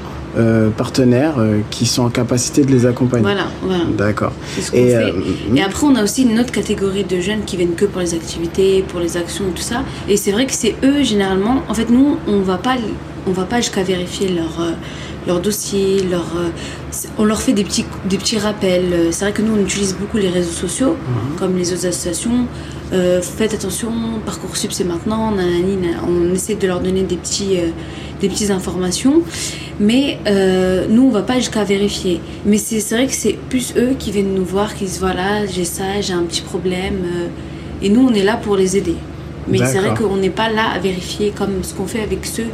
partenaires 0.77 1.37
qui 1.71 1.87
sont 1.87 2.03
en 2.03 2.09
capacité 2.09 2.63
de 2.63 2.71
les 2.71 2.85
accompagner. 2.85 3.23
Voilà, 3.23 3.47
voilà. 3.63 3.85
D'accord. 3.97 4.33
et, 4.71 4.93
et 5.55 5.63
après, 5.63 5.87
on 5.87 5.95
a 5.95 6.03
aussi 6.03 6.23
une 6.23 6.39
autre 6.39 6.51
catégorie 6.51 7.05
de 7.05 7.19
jeunes 7.19 7.43
qui 7.43 7.57
viennent 7.57 7.73
que 7.73 7.85
pour 7.85 8.01
les 8.01 8.13
activités, 8.13 8.85
pour 8.87 8.99
les 8.99 9.17
actions, 9.17 9.45
tout 9.55 9.63
ça. 9.63 9.81
Et 10.07 10.15
c'est 10.15 10.31
vrai 10.31 10.45
que 10.45 10.53
c'est 10.53 10.75
eux, 10.83 11.01
généralement, 11.01 11.63
en 11.67 11.73
fait, 11.73 11.89
nous, 11.89 12.17
on 12.27 12.41
va 12.41 12.57
pas, 12.57 12.75
on 13.25 13.31
va 13.31 13.45
pas 13.45 13.61
jusqu'à 13.61 13.81
vérifier 13.81 14.29
leur 14.29 14.61
leur 15.27 15.41
dossier, 15.41 16.01
leur, 16.09 16.25
euh, 16.37 16.49
on 17.17 17.25
leur 17.25 17.41
fait 17.41 17.53
des 17.53 17.63
petits, 17.63 17.85
des 18.05 18.17
petits 18.17 18.39
rappels. 18.39 19.09
C'est 19.11 19.25
vrai 19.25 19.33
que 19.33 19.41
nous, 19.41 19.53
on 19.53 19.61
utilise 19.61 19.95
beaucoup 19.95 20.17
les 20.17 20.29
réseaux 20.29 20.51
sociaux, 20.51 20.91
mhm. 20.91 21.37
comme 21.37 21.57
les 21.57 21.73
autres 21.73 21.85
associations. 21.85 22.47
Euh, 22.93 23.21
faites 23.21 23.53
attention, 23.53 23.91
Parcoursup 24.25 24.71
c'est 24.71 24.85
maintenant, 24.85 25.33
on 26.07 26.33
essaie 26.33 26.55
de 26.55 26.65
leur 26.65 26.79
donner 26.79 27.03
des, 27.03 27.17
petits, 27.17 27.57
euh, 27.57 27.67
des 28.21 28.29
petites 28.29 28.49
informations. 28.49 29.21
Mais 29.79 30.17
nous, 30.89 31.03
on 31.03 31.11
va 31.11 31.21
pas 31.21 31.35
jusqu'à 31.35 31.63
vérifier. 31.63 32.19
Mais 32.45 32.57
c'est 32.57 32.79
vrai 32.95 33.05
que 33.05 33.13
c'est 33.13 33.37
plus 33.49 33.73
eux 33.77 33.95
qui 33.99 34.11
viennent 34.11 34.33
nous 34.33 34.45
voir, 34.45 34.73
qui 34.73 34.85
disent 34.85 34.99
voilà, 34.99 35.45
j'ai 35.45 35.65
ça, 35.65 36.01
j'ai 36.01 36.13
un 36.13 36.23
petit 36.23 36.41
problème. 36.41 37.05
et 37.83 37.89
nous, 37.89 38.07
on 38.07 38.13
est 38.13 38.23
là 38.23 38.37
pour 38.37 38.55
les 38.55 38.75
aider. 38.77 38.95
Mais 39.49 39.59
c'est 39.59 39.79
vrai 39.79 39.93
qu'on 39.93 40.17
n'est 40.17 40.29
pas 40.29 40.49
là 40.49 40.69
à 40.73 40.79
vérifier 40.79 41.31
comme 41.35 41.63
ce 41.63 41.73
qu'on 41.73 41.85
fait 41.85 42.01
avec 42.01 42.25
ceux 42.25 42.47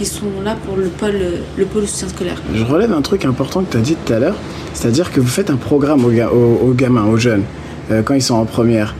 qui 0.00 0.06
sont 0.06 0.40
là 0.42 0.56
pour 0.64 0.78
le 0.78 0.86
pôle, 0.86 1.20
le 1.58 1.64
pôle 1.66 1.86
soutien 1.86 2.08
scolaire. 2.08 2.40
Je 2.54 2.64
relève 2.64 2.90
un 2.90 3.02
truc 3.02 3.26
important 3.26 3.60
que 3.60 3.72
tu 3.72 3.76
as 3.76 3.80
dit 3.80 3.96
tout 4.02 4.14
à 4.14 4.18
l'heure, 4.18 4.36
c'est-à-dire 4.72 5.12
que 5.12 5.20
vous 5.20 5.28
faites 5.28 5.50
un 5.50 5.56
programme 5.56 6.06
aux, 6.06 6.72
gamins, 6.72 7.04
aux 7.04 7.18
jeunes, 7.18 7.42
euh, 7.90 8.00
quand 8.02 8.14
ils 8.14 8.22
sont 8.22 8.36
en 8.36 8.46
première. 8.46 8.94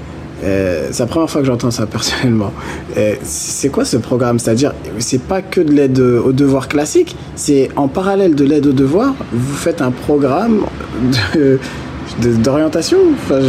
Euh, 0.45 0.89
c'est 0.91 1.03
la 1.03 1.07
première 1.07 1.31
fois 1.31 1.41
que 1.41 1.47
j'entends 1.47 1.71
ça 1.71 1.87
personnellement. 1.97 2.53
Euh, 2.99 3.15
c'est 3.23 3.71
quoi 3.71 3.87
ce 3.87 3.97
programme? 3.97 4.39
C'est-à-dire, 4.39 4.75
c'est 4.99 5.23
pas 5.23 5.41
que 5.41 5.63
de 5.63 5.73
l'aide 5.73 5.99
aux 6.01 6.33
devoirs 6.33 6.69
classiques, 6.69 7.17
c'est 7.35 7.71
en 7.77 7.89
parallèle 7.89 8.35
de 8.35 8.45
l'aide 8.45 8.67
aux 8.67 8.75
devoirs, 8.75 9.15
vous 9.33 9.57
faites 9.57 9.81
un 9.81 9.93
programme 9.93 10.67
d'orientation? 12.19 12.99
Enfin, 13.15 13.41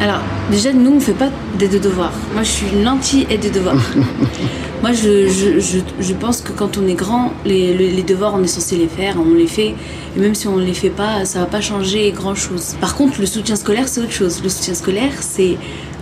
Alors, 0.00 0.20
déjà, 0.50 0.72
nous, 0.72 0.92
on 0.92 1.00
fait 1.00 1.12
pas 1.12 1.28
d'aide 1.58 1.74
aux 1.74 1.88
devoirs. 1.90 2.12
Moi, 2.32 2.42
je 2.42 2.48
suis 2.48 2.66
une 2.74 2.88
anti-aide 2.88 3.44
aux 3.44 3.54
devoirs. 3.54 3.76
Moi, 4.80 4.92
je, 4.92 5.28
je, 5.28 5.78
je, 5.98 6.14
pense 6.14 6.40
que 6.40 6.52
quand 6.52 6.78
on 6.78 6.86
est 6.86 6.94
grand, 6.94 7.32
les, 7.44 7.74
les, 7.74 8.02
devoirs, 8.04 8.34
on 8.36 8.44
est 8.44 8.46
censé 8.46 8.76
les 8.76 8.86
faire, 8.86 9.16
on 9.18 9.34
les 9.34 9.48
fait. 9.48 9.74
Et 10.16 10.20
même 10.20 10.36
si 10.36 10.46
on 10.46 10.56
ne 10.56 10.64
les 10.64 10.74
fait 10.74 10.90
pas, 10.90 11.24
ça 11.24 11.40
va 11.40 11.46
pas 11.46 11.60
changer 11.60 12.12
grand-chose. 12.12 12.76
Par 12.80 12.94
contre, 12.94 13.18
le 13.18 13.26
soutien 13.26 13.56
scolaire, 13.56 13.88
c'est 13.88 14.00
autre 14.00 14.12
chose. 14.12 14.40
Le 14.42 14.48
soutien 14.48 14.74
scolaire, 14.74 15.12
c'est... 15.20 15.56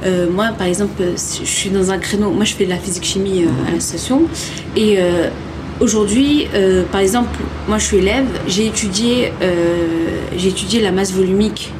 Euh, 0.04 0.26
moi, 0.30 0.48
par 0.58 0.66
exemple, 0.66 1.02
je 1.16 1.46
suis 1.46 1.70
dans 1.70 1.90
un 1.90 1.96
créneau... 1.96 2.30
Moi, 2.30 2.44
je 2.44 2.52
fais 2.52 2.66
de 2.66 2.70
la 2.70 2.76
physique-chimie 2.76 3.44
euh, 3.44 3.68
à 3.68 3.72
la 3.72 3.80
station. 3.80 4.22
Et... 4.76 4.96
Euh, 4.98 5.30
aujourd'hui, 5.78 6.46
par 6.90 7.02
exemple, 7.02 7.38
moi 7.68 7.76
je 7.76 7.84
suis 7.84 7.98
élève, 7.98 8.24
j'ai 8.46 8.66
étudié, 8.66 9.30
étudié 10.32 10.80
la 10.80 10.90
masse 10.90 11.12
volumique 11.12 11.70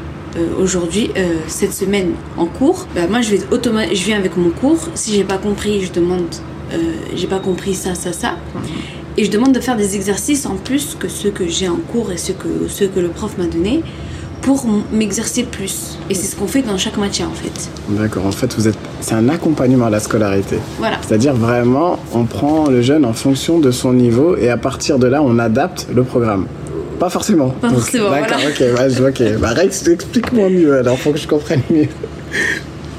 aujourd'hui, 0.61 1.13
cette 1.47 1.73
semaine 1.73 2.11
en 2.37 2.45
cours. 2.45 2.87
Bah, 2.95 3.07
moi 3.09 3.23
je, 3.23 3.31
vais 3.31 3.39
je 3.41 4.05
viens 4.05 4.19
avec 4.19 4.37
mon 4.37 4.51
cours. 4.51 4.91
Si 4.95 5.15
j'ai 5.15 5.25
pas 5.25 5.39
compris, 5.39 5.83
je 5.83 5.93
demande 5.93 6.27
euh, 6.73 6.93
j'ai 7.15 7.27
pas 7.27 7.39
compris 7.39 7.75
ça, 7.75 7.95
ça, 7.95 8.13
ça. 8.13 8.37
Et 9.17 9.25
je 9.25 9.31
demande 9.31 9.55
de 9.55 9.61
faire 9.61 9.77
des 9.77 9.97
exercices 9.97 10.47
en 10.47 10.57
plus 10.57 10.97
que 10.99 11.09
ceux 11.09 11.31
que 11.31 11.49
j'ai 11.49 11.69
en 11.69 11.77
cours 11.77 12.13
et 12.13 12.19
ceux 12.19 12.35
que, 12.35 12.69
ceux 12.69 12.89
que 12.89 13.01
le 13.01 13.09
prof 13.09 13.39
m'a 13.39 13.47
donné 13.47 13.83
pour 14.43 14.67
m'exercer 14.93 15.43
plus. 15.45 15.99
Et 16.11 16.15
c'est 16.15 16.27
ce 16.27 16.37
qu'on 16.37 16.47
fait 16.47 16.63
dans 16.63 16.77
chaque 16.77 16.99
matière 16.99 17.29
en 17.29 17.35
fait. 17.35 17.71
D'accord, 17.89 18.27
en 18.27 18.31
fait, 18.31 18.55
vous 18.55 18.69
êtes, 18.69 18.79
c'est 19.01 19.15
un 19.15 19.29
accompagnement 19.29 19.87
à 19.87 19.91
la 19.91 20.01
scolarité. 20.01 20.59
Voilà. 20.79 20.99
C'est-à-dire 21.07 21.35
vraiment, 21.35 21.99
on 22.13 22.25
prend 22.25 22.69
le 22.69 22.83
jeune 22.83 23.05
en 23.05 23.13
fonction 23.13 23.59
de 23.59 23.71
son 23.71 23.93
niveau 23.93 24.37
et 24.37 24.51
à 24.51 24.57
partir 24.57 24.99
de 24.99 25.07
là, 25.07 25.23
on 25.23 25.39
adapte 25.39 25.89
le 25.95 26.05
programme. 26.05 26.47
Pas 27.01 27.11
forcément. 27.11 27.49
Pas 27.49 27.71
forcément. 27.71 28.11
D'accord, 28.11 28.39
ok, 28.47 28.63
ok. 29.09 29.39
Bah, 29.41 29.49
Rex, 29.51 29.87
explique-moi 29.89 30.49
mieux 30.49 30.79
alors, 30.79 30.99
faut 30.99 31.13
que 31.13 31.19
je 31.19 31.27
comprenne 31.27 31.63
mieux. 31.71 31.89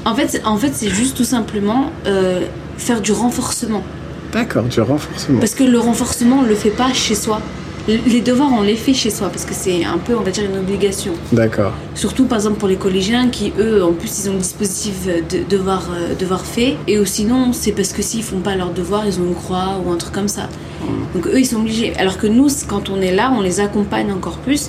En 0.04 0.14
fait, 0.14 0.40
en 0.44 0.56
fait 0.56 0.70
c'est 0.74 0.88
juste 0.88 1.16
tout 1.16 1.24
simplement 1.24 1.90
euh, 2.06 2.40
faire 2.78 3.00
du 3.00 3.12
renforcement. 3.12 3.82
D'accord, 4.32 4.64
du 4.64 4.80
renforcement. 4.80 5.40
Parce 5.40 5.54
que 5.54 5.64
le 5.64 5.78
renforcement, 5.78 6.40
on 6.40 6.42
le 6.42 6.54
fait 6.54 6.70
pas 6.70 6.92
chez 6.92 7.14
soi. 7.14 7.40
Les 7.88 8.20
devoirs, 8.20 8.50
on 8.52 8.60
les 8.60 8.76
fait 8.76 8.92
chez 8.92 9.08
soi 9.08 9.30
parce 9.30 9.46
que 9.46 9.54
c'est 9.54 9.82
un 9.82 9.96
peu, 9.96 10.14
on 10.14 10.20
va 10.20 10.30
dire, 10.30 10.44
une 10.44 10.58
obligation. 10.58 11.14
D'accord. 11.32 11.72
Surtout, 11.94 12.26
par 12.26 12.36
exemple, 12.36 12.58
pour 12.58 12.68
les 12.68 12.76
collégiens 12.76 13.30
qui, 13.30 13.50
eux, 13.58 13.82
en 13.82 13.94
plus, 13.94 14.24
ils 14.24 14.28
ont 14.28 14.34
le 14.34 14.40
dispositif 14.40 15.06
de 15.06 15.38
devoir, 15.48 15.88
euh, 15.90 16.14
devoir 16.14 16.44
fait. 16.44 16.76
Et 16.86 16.98
ou 16.98 17.06
sinon, 17.06 17.54
c'est 17.54 17.72
parce 17.72 17.94
que 17.94 18.02
s'ils 18.02 18.22
font 18.22 18.40
pas 18.40 18.56
leurs 18.56 18.72
devoirs, 18.72 19.06
ils 19.06 19.18
ont 19.18 19.24
une 19.24 19.34
croix 19.34 19.80
ou 19.82 19.90
un 19.90 19.96
truc 19.96 20.12
comme 20.12 20.28
ça. 20.28 20.50
Donc, 21.14 21.26
eux, 21.28 21.40
ils 21.40 21.46
sont 21.46 21.56
obligés. 21.56 21.94
Alors 21.96 22.18
que 22.18 22.26
nous, 22.26 22.48
quand 22.66 22.90
on 22.90 23.00
est 23.00 23.14
là, 23.14 23.32
on 23.34 23.40
les 23.40 23.58
accompagne 23.58 24.12
encore 24.12 24.36
plus. 24.36 24.68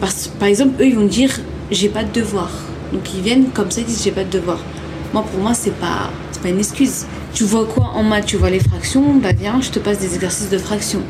Parce, 0.00 0.26
par 0.26 0.48
exemple, 0.48 0.82
eux, 0.82 0.86
ils 0.86 0.96
vont 0.96 1.06
dire 1.06 1.30
j'ai 1.70 1.88
pas 1.88 2.02
de 2.02 2.12
devoirs. 2.12 2.50
Donc, 2.92 3.02
ils 3.14 3.20
viennent 3.20 3.50
comme 3.54 3.70
ça, 3.70 3.80
ils 3.80 3.86
disent 3.86 4.02
j'ai 4.02 4.10
pas 4.10 4.24
de 4.24 4.30
devoirs. 4.30 4.58
Moi, 5.12 5.24
pour 5.30 5.40
moi, 5.40 5.54
c'est 5.54 5.74
pas, 5.74 6.10
pas 6.42 6.48
une 6.48 6.58
excuse. 6.58 7.04
Tu 7.32 7.44
vois 7.44 7.66
quoi 7.66 7.92
en 7.94 8.02
maths 8.02 8.26
Tu 8.26 8.36
vois 8.36 8.50
les 8.50 8.60
fractions 8.60 9.14
Bah, 9.14 9.30
viens, 9.32 9.60
je 9.60 9.70
te 9.70 9.78
passe 9.78 9.98
des 9.98 10.14
exercices 10.14 10.50
de 10.50 10.58
fractions. 10.58 11.02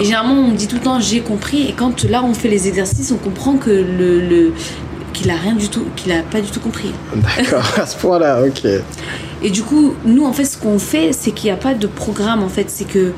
Et 0.00 0.04
généralement, 0.04 0.34
on 0.34 0.48
me 0.48 0.56
dit 0.56 0.68
tout 0.68 0.76
le 0.76 0.82
temps 0.82 1.00
j'ai 1.00 1.20
compris. 1.20 1.68
Et 1.68 1.72
quand 1.72 2.04
là, 2.04 2.22
on 2.22 2.34
fait 2.34 2.48
les 2.48 2.68
exercices, 2.68 3.12
on 3.12 3.16
comprend 3.16 3.54
que 3.56 3.70
le, 3.70 4.20
le 4.20 4.52
qu'il 5.14 5.30
a 5.30 5.36
rien 5.36 5.54
du 5.54 5.68
tout, 5.68 5.86
qu'il 5.96 6.12
a 6.12 6.22
pas 6.22 6.40
du 6.40 6.50
tout 6.50 6.60
compris. 6.60 6.90
D'accord, 7.14 7.64
à 7.80 7.86
ce 7.86 7.96
point-là, 7.96 8.42
ok. 8.44 8.66
Et 9.44 9.50
du 9.50 9.62
coup, 9.62 9.92
nous, 10.06 10.24
en 10.24 10.32
fait, 10.32 10.46
ce 10.46 10.56
qu'on 10.56 10.78
fait, 10.78 11.12
c'est 11.12 11.30
qu'il 11.30 11.48
n'y 11.48 11.50
a 11.50 11.58
pas 11.58 11.74
de 11.74 11.86
programme, 11.86 12.42
en 12.42 12.48
fait. 12.48 12.70
C'est 12.70 12.86
que, 12.86 13.12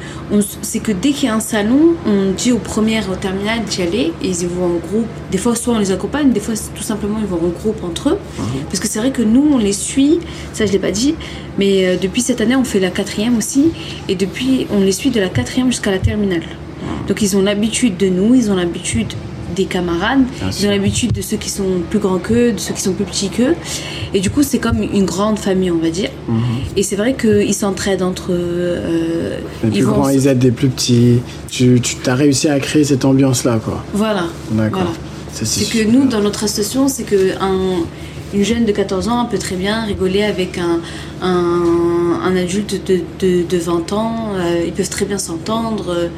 c'est 0.60 0.80
que 0.80 0.90
dès 0.90 1.10
qu'il 1.10 1.28
y 1.28 1.30
a 1.30 1.34
un 1.36 1.40
salon, 1.40 1.94
on 2.04 2.32
dit 2.32 2.50
aux 2.50 2.58
premières, 2.58 3.08
au 3.08 3.14
terminales 3.14 3.62
d'y 3.64 3.82
aller. 3.82 4.12
Et 4.22 4.30
ils 4.30 4.48
vont 4.48 4.66
en 4.66 4.78
groupe. 4.78 5.06
Des 5.30 5.38
fois, 5.38 5.54
soit 5.54 5.74
on 5.74 5.78
les 5.78 5.92
accompagne, 5.92 6.32
des 6.32 6.40
fois, 6.40 6.54
tout 6.74 6.82
simplement, 6.82 7.18
ils 7.20 7.26
vont 7.26 7.36
en 7.36 7.50
groupe 7.50 7.82
entre 7.84 8.08
eux. 8.10 8.18
Mhm. 8.38 8.44
Parce 8.64 8.80
que 8.80 8.88
c'est 8.88 8.98
vrai 8.98 9.12
que 9.12 9.22
nous, 9.22 9.50
on 9.52 9.58
les 9.58 9.72
suit. 9.72 10.18
Ça, 10.52 10.66
je 10.66 10.70
ne 10.70 10.72
l'ai 10.74 10.80
pas 10.80 10.90
dit. 10.90 11.14
Mais 11.58 11.86
euh, 11.86 11.96
depuis 11.96 12.22
cette 12.22 12.40
année, 12.40 12.56
on 12.56 12.64
fait 12.64 12.80
la 12.80 12.90
quatrième 12.90 13.38
aussi. 13.38 13.70
Et 14.08 14.16
depuis, 14.16 14.66
on 14.72 14.80
les 14.80 14.92
suit 14.92 15.10
de 15.10 15.20
la 15.20 15.28
quatrième 15.28 15.68
jusqu'à 15.68 15.92
la 15.92 16.00
terminale. 16.00 16.40
Mhm. 16.40 17.06
Donc, 17.06 17.22
ils 17.22 17.36
ont 17.36 17.42
l'habitude 17.42 17.96
de 17.96 18.08
nous, 18.08 18.34
ils 18.34 18.50
ont 18.50 18.56
l'habitude 18.56 19.14
des 19.54 19.64
camarades. 19.64 20.24
ils 20.42 20.66
ont 20.66 20.70
l'habitude 20.70 21.12
de 21.12 21.22
ceux 21.22 21.36
qui 21.36 21.50
sont 21.50 21.82
plus 21.88 21.98
grands 21.98 22.18
qu'eux, 22.18 22.52
de 22.52 22.58
ceux 22.58 22.74
qui 22.74 22.82
sont 22.82 22.92
plus 22.92 23.04
petits 23.04 23.30
qu'eux. 23.30 23.54
Et 24.14 24.20
du 24.20 24.30
coup, 24.30 24.42
c'est 24.42 24.58
comme 24.58 24.82
une 24.82 25.04
grande 25.04 25.38
famille, 25.38 25.70
on 25.70 25.78
va 25.78 25.90
dire. 25.90 26.10
Et 26.76 26.82
c'est 26.82 26.96
vrai 26.96 27.14
qu'ils 27.14 27.54
s'entraident 27.54 28.02
entre 28.02 28.32
eux. 28.32 28.36
Euh, 28.38 29.38
les 29.64 29.70
plus 29.70 29.86
grands, 29.86 30.08
ils 30.08 30.26
aident 30.26 30.38
des 30.38 30.50
plus 30.50 30.68
petits. 30.68 31.20
Tu, 31.50 31.80
tu 31.80 31.96
as 32.06 32.14
réussi 32.14 32.48
à 32.48 32.58
créer 32.58 32.84
cette 32.84 33.04
ambiance-là, 33.04 33.60
quoi. 33.64 33.84
Voilà. 33.94 34.24
D'accord. 34.50 34.92
C'est 35.32 35.68
que 35.68 35.84
nous, 35.90 36.06
dans 36.06 36.20
notre 36.20 36.44
association, 36.44 36.88
c'est 36.88 37.04
que 37.04 37.34
une 38.34 38.44
jeune 38.44 38.64
de 38.64 38.72
14 38.72 39.08
ans 39.08 39.26
peut 39.30 39.38
très 39.38 39.56
bien 39.56 39.84
rigoler 39.84 40.22
avec 40.22 40.58
un, 40.58 40.80
un, 41.22 42.36
adulte 42.36 42.80
de, 42.86 43.44
de, 43.48 43.56
20 43.56 43.92
ans. 43.92 44.32
Euh, 44.34 44.64
ils 44.66 44.72
peuvent 44.72 44.88
très 44.88 45.04
bien 45.04 45.18
s'entendre 45.18 45.94
euh, 45.96 46.08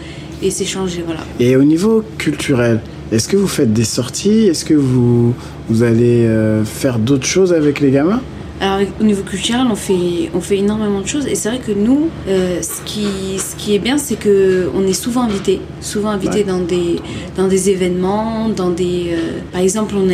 et 0.43 0.51
s'échanger, 0.51 1.03
voilà. 1.05 1.21
Et 1.39 1.57
au 1.57 1.65
niveau 1.65 2.03
culturel, 2.17 2.81
est-ce 3.13 3.29
que 3.29 3.37
vous 3.37 3.49
faites 3.49 3.73
des 3.73 3.85
sorties? 3.85 4.47
Est-ce 4.47 4.65
que 4.65 4.75
vous, 4.75 5.35
vous 5.69 5.83
allez 5.83 6.27
euh, 6.27 6.65
faire 6.65 6.99
d'autres 6.99 7.27
choses 7.27 7.53
avec 7.53 7.81
les 7.81 7.91
gamins? 7.91 8.23
Alors 8.61 8.81
au 9.01 9.05
niveau 9.05 9.23
culturel, 9.23 9.67
on 9.71 9.77
fait, 9.77 10.31
on 10.35 10.41
fait 10.41 10.59
énormément 10.59 11.01
de 11.01 11.07
choses. 11.07 11.27
Et 11.27 11.37
c'est 11.37 11.49
vrai 11.49 11.61
que 11.61 11.73
nous, 11.73 12.09
euh, 12.27 12.61
ce, 12.61 12.83
qui, 12.85 13.39
ce 13.39 13.55
qui 13.57 13.75
est 13.75 13.79
bien, 13.79 13.99
c'est 13.99 14.17
que 14.17 14.69
on 14.75 14.87
est 14.87 14.93
souvent 14.93 15.23
invités, 15.23 15.61
souvent 15.81 16.09
invités 16.09 16.43
dans 16.43 16.59
des 16.59 16.97
dans 17.37 17.47
des 17.47 17.71
événements, 17.71 18.49
dans 18.49 18.71
des, 18.71 19.11
euh, 19.13 19.39
par 19.53 19.61
exemple, 19.61 19.95
on, 19.97 20.07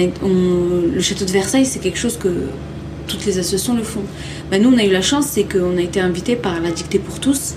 le 0.95 1.01
château 1.01 1.25
de 1.25 1.31
Versailles, 1.31 1.65
c'est 1.65 1.79
quelque 1.79 1.99
chose 1.99 2.19
que 2.19 2.29
toutes 3.09 3.25
les 3.25 3.39
associations 3.39 3.75
le 3.75 3.83
font. 3.83 4.03
Ben, 4.51 4.63
nous, 4.63 4.73
on 4.73 4.79
a 4.79 4.85
eu 4.85 4.93
la 4.93 5.03
chance, 5.03 5.27
c'est 5.27 5.45
qu'on 5.45 5.77
a 5.79 5.83
été 5.83 6.01
invités 6.01 6.37
par 6.37 6.61
la 6.61 6.71
dictée 6.71 6.99
pour 6.99 7.21
tous. 7.21 7.55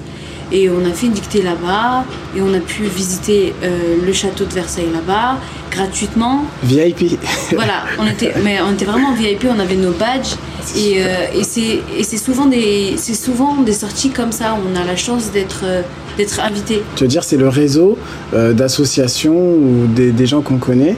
Et 0.50 0.69
on 0.69 0.86
a 0.86 0.93
fait 0.93 1.08
une 1.08 1.13
dictée 1.13 1.41
là-bas. 1.41 2.06
Et 2.36 2.41
on 2.41 2.54
a 2.54 2.60
pu 2.60 2.84
visiter 2.84 3.54
euh, 3.63 3.97
le 4.06 4.13
château 4.13 4.45
de 4.45 4.54
Versailles 4.54 4.91
là-bas 4.93 5.38
gratuitement. 5.71 6.45
VIP. 6.63 7.17
voilà, 7.53 7.84
on 7.99 8.08
était, 8.08 8.34
mais 8.43 8.60
on 8.62 8.73
était 8.73 8.86
vraiment 8.86 9.13
VIP, 9.13 9.45
on 9.49 9.60
avait 9.60 9.75
nos 9.75 9.91
badges 9.91 10.36
et, 10.75 10.97
euh, 10.97 11.25
et 11.34 11.43
c'est 11.43 12.17
souvent, 12.17 12.45
des, 12.45 12.95
souvent 12.97 13.62
des 13.62 13.73
sorties 13.73 14.10
comme 14.10 14.32
ça, 14.32 14.56
on 14.56 14.75
a 14.80 14.84
la 14.84 14.95
chance 14.95 15.32
d'être 15.32 15.62
euh, 15.63 15.82
d'être 16.17 16.39
invité. 16.39 16.82
Tu 16.95 17.03
veux 17.03 17.08
dire, 17.08 17.23
c'est 17.23 17.38
le 17.38 17.47
réseau 17.47 17.97
euh, 18.34 18.51
d'associations 18.53 19.38
ou 19.38 19.86
des, 19.88 20.25
gens 20.25 20.41
qu'on 20.41 20.58
connaît 20.58 20.95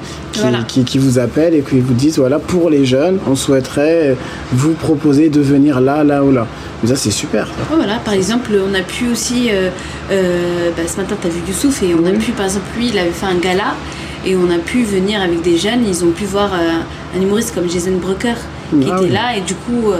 qui, 0.67 0.83
qui, 0.83 0.97
vous 0.97 1.19
appellent 1.19 1.53
et 1.53 1.61
qui 1.61 1.79
vous 1.79 1.93
disent 1.93 2.17
voilà, 2.17 2.39
pour 2.39 2.69
les 2.69 2.85
jeunes, 2.85 3.19
on 3.27 3.35
souhaiterait 3.35 4.15
vous 4.53 4.73
proposer 4.73 5.29
de 5.29 5.41
venir 5.41 5.81
là, 5.81 6.03
là 6.03 6.23
ou 6.23 6.31
là. 6.31 6.47
Mais 6.81 6.89
ça, 6.89 6.95
c'est 6.95 7.11
super. 7.11 7.47
voilà, 7.69 7.97
par 7.97 8.13
exemple, 8.13 8.51
on 8.53 8.73
a 8.73 8.81
pu 8.81 9.07
aussi, 9.09 9.49
euh, 9.51 9.69
euh, 10.11 10.69
bah, 10.75 10.83
ce 10.87 10.97
matin, 10.97 11.15
tu 11.21 11.27
as 11.27 11.29
vu 11.29 11.41
Youssouf, 11.47 11.83
et 11.83 11.93
on 11.93 12.05
a 12.05 12.11
pu, 12.11 12.31
par 12.31 12.45
exemple, 12.45 12.65
lui, 12.77 12.89
il 12.89 12.97
avait 12.97 13.11
fait 13.11 13.25
un 13.25 13.37
gala 13.37 13.75
et 14.25 14.35
on 14.35 14.49
a 14.49 14.57
pu 14.57 14.83
venir 14.83 15.21
avec 15.21 15.41
des 15.41 15.57
jeunes, 15.57 15.85
ils 15.87 16.03
ont 16.03 16.11
pu 16.11 16.25
voir 16.25 16.51
un 16.53 17.21
humoriste 17.21 17.53
comme 17.55 17.69
Jason 17.69 17.97
Brucker 18.01 18.35
qui 18.69 18.87
ah 18.91 18.97
était 19.01 19.11
là 19.11 19.37
et 19.37 19.41
du 19.41 19.55
coup 19.55 19.91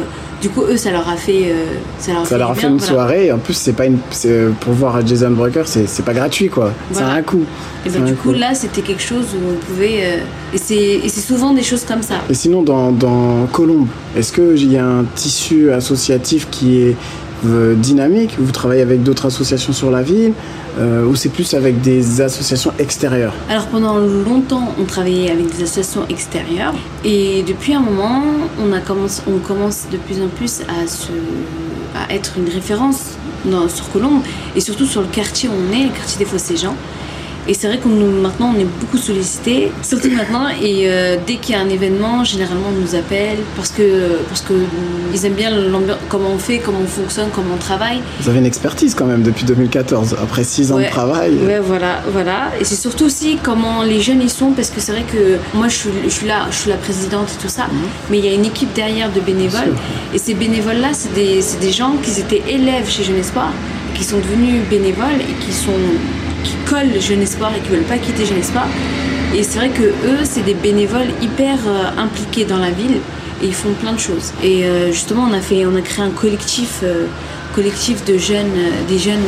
du 0.41 0.49
coup, 0.49 0.61
eux, 0.61 0.77
ça 0.77 0.91
leur 0.91 1.07
a 1.09 1.17
fait. 1.17 1.51
Euh, 1.51 1.65
ça 1.97 2.13
leur 2.13 2.21
a, 2.21 2.25
ça 2.25 2.29
fait, 2.29 2.37
leur 2.37 2.51
a 2.51 2.55
fait, 2.55 2.67
une 2.67 2.79
soirée. 2.79 3.25
Et 3.27 3.31
en 3.31 3.39
plus, 3.39 3.53
c'est 3.53 3.73
pas 3.73 3.85
une, 3.85 3.97
pour 4.59 4.73
voir 4.73 5.05
Jason 5.05 5.31
Breaker, 5.31 5.63
c'est 5.65 6.05
pas 6.05 6.13
gratuit, 6.13 6.49
quoi. 6.49 6.71
Ça 6.93 7.07
a 7.07 7.11
un 7.11 7.21
coût. 7.21 7.43
Et 7.85 7.89
bah, 7.89 7.99
du 7.99 8.13
coup, 8.15 8.31
là, 8.31 8.53
c'était 8.53 8.81
quelque 8.81 9.01
chose 9.01 9.27
où 9.35 9.51
on 9.51 9.65
pouvait. 9.65 9.99
Euh, 10.03 10.53
et 10.53 10.57
c'est 11.09 11.21
souvent 11.21 11.53
des 11.53 11.63
choses 11.63 11.83
comme 11.83 12.01
ça. 12.01 12.15
Et 12.29 12.33
sinon, 12.33 12.61
dans, 12.61 12.91
dans 12.91 13.47
Colombe, 13.51 13.87
est-ce 14.15 14.31
qu'il 14.31 14.71
y 14.71 14.77
a 14.77 14.85
un 14.85 15.03
tissu 15.15 15.71
associatif 15.71 16.47
qui 16.49 16.81
est 16.81 16.95
euh, 17.45 17.75
dynamique 17.75 18.35
Vous 18.39 18.51
travaillez 18.51 18.81
avec 18.81 19.03
d'autres 19.03 19.25
associations 19.27 19.73
sur 19.73 19.91
la 19.91 20.01
ville 20.01 20.33
euh, 20.77 21.05
ou 21.05 21.15
c'est 21.15 21.29
plus 21.29 21.53
avec 21.53 21.81
des 21.81 22.21
associations 22.21 22.71
extérieures 22.79 23.33
Alors 23.49 23.67
pendant 23.67 23.97
longtemps, 23.97 24.73
on 24.79 24.85
travaillait 24.85 25.31
avec 25.31 25.47
des 25.55 25.63
associations 25.63 26.05
extérieures 26.09 26.73
et 27.03 27.43
depuis 27.43 27.73
un 27.73 27.81
moment, 27.81 28.21
on, 28.61 28.71
a 28.73 28.79
commencé, 28.79 29.21
on 29.27 29.39
commence 29.39 29.87
de 29.91 29.97
plus 29.97 30.21
en 30.21 30.27
plus 30.27 30.61
à, 30.61 30.87
se, 30.87 31.11
à 31.95 32.13
être 32.13 32.33
une 32.37 32.49
référence 32.49 33.17
dans, 33.45 33.67
sur 33.67 33.89
Colombe 33.91 34.21
et 34.55 34.61
surtout 34.61 34.85
sur 34.85 35.01
le 35.01 35.07
quartier 35.07 35.49
où 35.49 35.53
on 35.53 35.73
est, 35.73 35.85
le 35.85 35.91
quartier 35.91 36.19
des 36.19 36.25
Fossés-Jean. 36.25 36.75
Et 37.49 37.55
c'est 37.55 37.67
vrai 37.67 37.79
qu'on 37.79 37.89
maintenant 37.89 38.53
on 38.55 38.59
est 38.59 38.67
beaucoup 38.79 38.99
sollicité, 38.99 39.71
surtout 39.81 40.11
maintenant. 40.11 40.49
Et 40.61 40.83
euh, 40.85 41.17
dès 41.25 41.37
qu'il 41.37 41.55
y 41.55 41.57
a 41.57 41.61
un 41.61 41.69
événement, 41.69 42.23
généralement 42.23 42.67
on 42.69 42.79
nous 42.79 42.93
appelle 42.93 43.39
parce 43.55 43.71
que 43.71 44.19
parce 44.27 44.41
que 44.41 44.53
ils 45.11 45.25
aiment 45.25 45.33
bien 45.33 45.51
comment 46.09 46.29
on 46.29 46.37
fait, 46.37 46.59
comment 46.59 46.81
on 46.83 46.87
fonctionne, 46.87 47.29
comment 47.33 47.55
on 47.55 47.57
travaille. 47.57 48.01
Vous 48.21 48.29
avez 48.29 48.37
une 48.37 48.45
expertise 48.45 48.93
quand 48.93 49.07
même 49.07 49.23
depuis 49.23 49.45
2014, 49.45 50.17
après 50.21 50.43
six 50.43 50.71
ans 50.71 50.77
de 50.77 50.85
travail. 50.85 51.37
Ouais, 51.43 51.57
voilà, 51.59 52.03
voilà. 52.11 52.51
Et 52.61 52.65
c'est 52.65 52.75
surtout 52.75 53.05
aussi 53.05 53.39
comment 53.41 53.81
les 53.81 53.99
jeunes 53.99 54.21
y 54.21 54.29
sont, 54.29 54.51
parce 54.51 54.69
que 54.69 54.79
c'est 54.79 54.91
vrai 54.91 55.05
que 55.11 55.39
moi 55.57 55.69
je 55.69 55.75
suis, 55.75 55.89
je 56.03 56.09
suis 56.09 56.27
là, 56.27 56.45
je 56.51 56.55
suis 56.55 56.69
la 56.69 56.77
présidente 56.77 57.29
et 57.35 57.41
tout 57.41 57.49
ça, 57.49 57.63
mhm. 57.63 57.73
mais 58.11 58.19
il 58.19 58.25
y 58.25 58.29
a 58.29 58.33
une 58.35 58.45
équipe 58.45 58.73
derrière 58.73 59.11
de 59.11 59.21
bénévoles. 59.21 59.73
Et 60.13 60.19
ces 60.19 60.35
bénévoles-là, 60.35 60.89
c'est 60.93 61.15
des, 61.15 61.39
des 61.59 61.71
gens 61.71 61.93
qui 62.03 62.11
étaient 62.19 62.43
élèves 62.47 62.87
chez 62.87 63.03
Jeune 63.03 63.17
Espoir, 63.17 63.51
qui 63.95 64.03
sont 64.03 64.17
devenus 64.17 64.61
bénévoles 64.69 65.21
et 65.21 65.43
qui 65.43 65.51
sont 65.51 65.71
collent 66.69 67.01
Jeune 67.01 67.21
Espoir 67.21 67.51
et 67.55 67.61
qui 67.61 67.69
veulent 67.69 67.81
pas 67.81 67.97
quitter 67.97 68.25
Jeune 68.25 68.37
Espoir. 68.37 68.67
Et 69.35 69.43
c'est 69.43 69.57
vrai 69.57 69.69
que 69.69 69.83
eux, 69.83 70.23
c'est 70.23 70.43
des 70.43 70.53
bénévoles 70.53 71.09
hyper 71.21 71.57
euh, 71.67 71.89
impliqués 71.97 72.45
dans 72.45 72.57
la 72.57 72.69
ville 72.69 72.97
et 73.41 73.45
ils 73.45 73.53
font 73.53 73.73
plein 73.73 73.93
de 73.93 73.99
choses. 73.99 74.33
Et 74.43 74.65
euh, 74.65 74.91
justement, 74.91 75.27
on 75.29 75.33
a 75.33 75.41
fait, 75.41 75.65
on 75.65 75.75
a 75.75 75.81
créé 75.81 76.05
un 76.05 76.11
collectif, 76.11 76.81
euh, 76.83 77.07
collectif 77.55 78.05
de 78.05 78.17
jeunes, 78.17 78.53
des 78.87 78.99
jeunes 78.99 79.23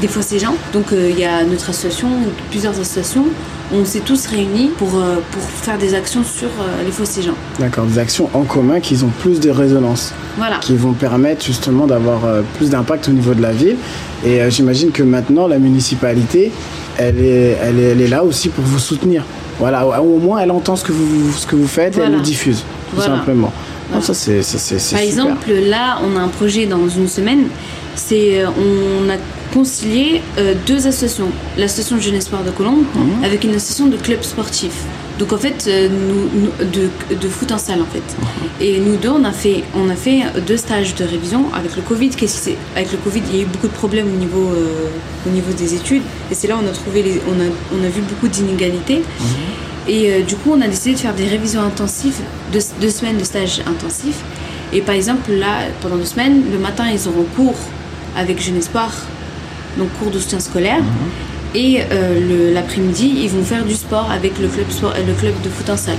des 0.00 0.08
Fossés 0.08 0.38
gens. 0.38 0.54
Donc 0.72 0.86
il 0.92 1.18
y 1.18 1.24
a 1.24 1.44
notre 1.44 1.70
association, 1.70 2.08
plusieurs 2.50 2.72
associations. 2.72 3.26
On 3.74 3.84
s'est 3.84 4.00
tous 4.00 4.26
réunis 4.26 4.70
pour, 4.76 4.90
pour 4.90 5.42
faire 5.42 5.78
des 5.78 5.94
actions 5.94 6.22
sur 6.24 6.48
les 6.84 6.90
Fossés 6.90 7.22
gens. 7.22 7.34
D'accord, 7.58 7.84
des 7.86 7.98
actions 7.98 8.28
en 8.34 8.42
commun 8.42 8.80
qui 8.80 9.02
ont 9.02 9.12
plus 9.20 9.40
de 9.40 9.50
résonance. 9.50 10.12
Voilà. 10.36 10.58
Qui 10.58 10.76
vont 10.76 10.92
permettre 10.92 11.44
justement 11.44 11.86
d'avoir 11.86 12.20
plus 12.58 12.70
d'impact 12.70 13.08
au 13.08 13.12
niveau 13.12 13.32
de 13.34 13.40
la 13.40 13.52
ville. 13.52 13.76
Et 14.24 14.40
euh, 14.40 14.50
j'imagine 14.50 14.90
que 14.92 15.02
maintenant, 15.02 15.46
la 15.46 15.58
municipalité, 15.58 16.52
elle 16.96 17.18
est, 17.18 17.58
elle, 17.62 17.78
est, 17.78 17.82
elle 17.82 18.00
est 18.00 18.08
là 18.08 18.22
aussi 18.24 18.48
pour 18.48 18.64
vous 18.64 18.78
soutenir. 18.78 19.24
Voilà, 19.58 19.86
au 20.00 20.18
moins, 20.18 20.40
elle 20.40 20.50
entend 20.50 20.76
ce 20.76 20.84
que 20.84 20.92
vous, 20.92 21.32
ce 21.32 21.46
que 21.46 21.56
vous 21.56 21.66
faites 21.66 21.96
et 21.98 22.00
elle 22.00 22.12
le 22.12 22.20
diffuse, 22.20 22.64
tout 22.94 23.00
simplement. 23.00 23.52
ça, 24.00 24.14
c'est, 24.14 24.40
Par 24.90 25.00
exemple, 25.00 25.52
là, 25.52 25.98
on 26.02 26.16
a 26.16 26.20
un 26.20 26.28
projet 26.28 26.66
dans 26.66 26.88
une 26.88 27.06
semaine 27.06 27.44
c'est 27.94 28.44
on 28.46 29.08
a 29.10 29.16
concilié 29.52 30.22
deux 30.66 30.86
associations. 30.86 31.28
L'association 31.58 32.00
Jeune 32.00 32.14
Espoir 32.14 32.42
de 32.42 32.50
Colombe 32.50 32.84
mhm. 32.94 33.24
avec 33.24 33.44
une 33.44 33.54
association 33.54 33.86
de 33.86 33.96
clubs 33.96 34.22
sportifs. 34.22 34.84
Donc 35.18 35.32
en 35.32 35.38
fait, 35.38 35.66
euh, 35.68 35.88
nous, 35.88 36.50
de, 36.64 36.88
de, 37.14 37.28
foot 37.28 37.52
en 37.52 37.58
salle 37.58 37.80
en 37.80 37.86
fait. 37.86 37.98
Mhm. 37.98 38.26
Et 38.60 38.80
nous 38.80 38.96
deux, 38.96 39.10
on 39.10 39.24
a 39.24 39.32
fait, 39.32 39.62
on 39.76 39.88
a 39.90 39.94
fait 39.94 40.22
deux 40.46 40.56
stages 40.56 40.94
de 40.94 41.04
révision 41.04 41.44
avec 41.54 41.76
le 41.76 41.82
Covid. 41.82 42.10
Qu'est-ce 42.10 42.50
Avec 42.74 42.92
le 42.92 42.98
Covid, 42.98 43.22
il 43.30 43.36
y 43.36 43.40
a 43.40 43.42
eu 43.42 43.46
beaucoup 43.46 43.68
de 43.68 43.72
problèmes 43.72 44.06
au 44.06 44.16
niveau, 44.16 44.48
euh, 44.52 44.88
au 45.26 45.30
niveau 45.30 45.52
des 45.52 45.74
études. 45.74 46.02
Et 46.30 46.34
c'est 46.34 46.48
là 46.48 46.58
on 46.62 46.66
a 46.66 46.72
trouvé, 46.72 47.02
les, 47.02 47.20
on, 47.28 47.40
a, 47.40 47.78
on 47.78 47.84
a 47.84 47.88
vu 47.88 48.00
beaucoup 48.02 48.28
d'inégalités. 48.28 48.98
Mhm. 48.98 49.26
Et 49.88 50.12
euh, 50.12 50.22
du 50.22 50.36
coup, 50.36 50.50
on 50.52 50.60
a 50.60 50.68
décidé 50.68 50.94
de 50.94 51.00
faire 51.00 51.14
des 51.14 51.26
révisions 51.26 51.62
intensives, 51.62 52.20
deux, 52.52 52.60
deux, 52.80 52.90
semaines 52.90 53.18
de 53.18 53.24
stages 53.24 53.60
intensifs. 53.66 54.20
Et 54.72 54.80
par 54.80 54.94
exemple, 54.94 55.30
là, 55.32 55.68
pendant 55.82 55.96
deux 55.96 56.04
semaines, 56.04 56.44
le 56.50 56.58
matin, 56.58 56.86
ils 56.92 57.06
auront 57.08 57.26
cours 57.36 57.58
avec 58.16 58.42
Jeune 58.42 58.56
Espoir, 58.56 58.90
donc 59.78 59.88
cours 59.98 60.10
de 60.10 60.18
soutien 60.18 60.40
scolaire. 60.40 60.80
Mhm. 60.80 60.86
Et 61.54 61.80
euh, 61.92 62.54
l'après-midi, 62.54 63.12
ils 63.24 63.28
vont 63.28 63.44
faire 63.44 63.64
du 63.64 63.74
sport 63.74 64.10
avec 64.10 64.38
le 64.38 64.48
club, 64.48 64.66
le 65.06 65.12
club 65.12 65.34
de 65.42 65.48
foot 65.50 65.68
en 65.68 65.76
salle. 65.76 65.98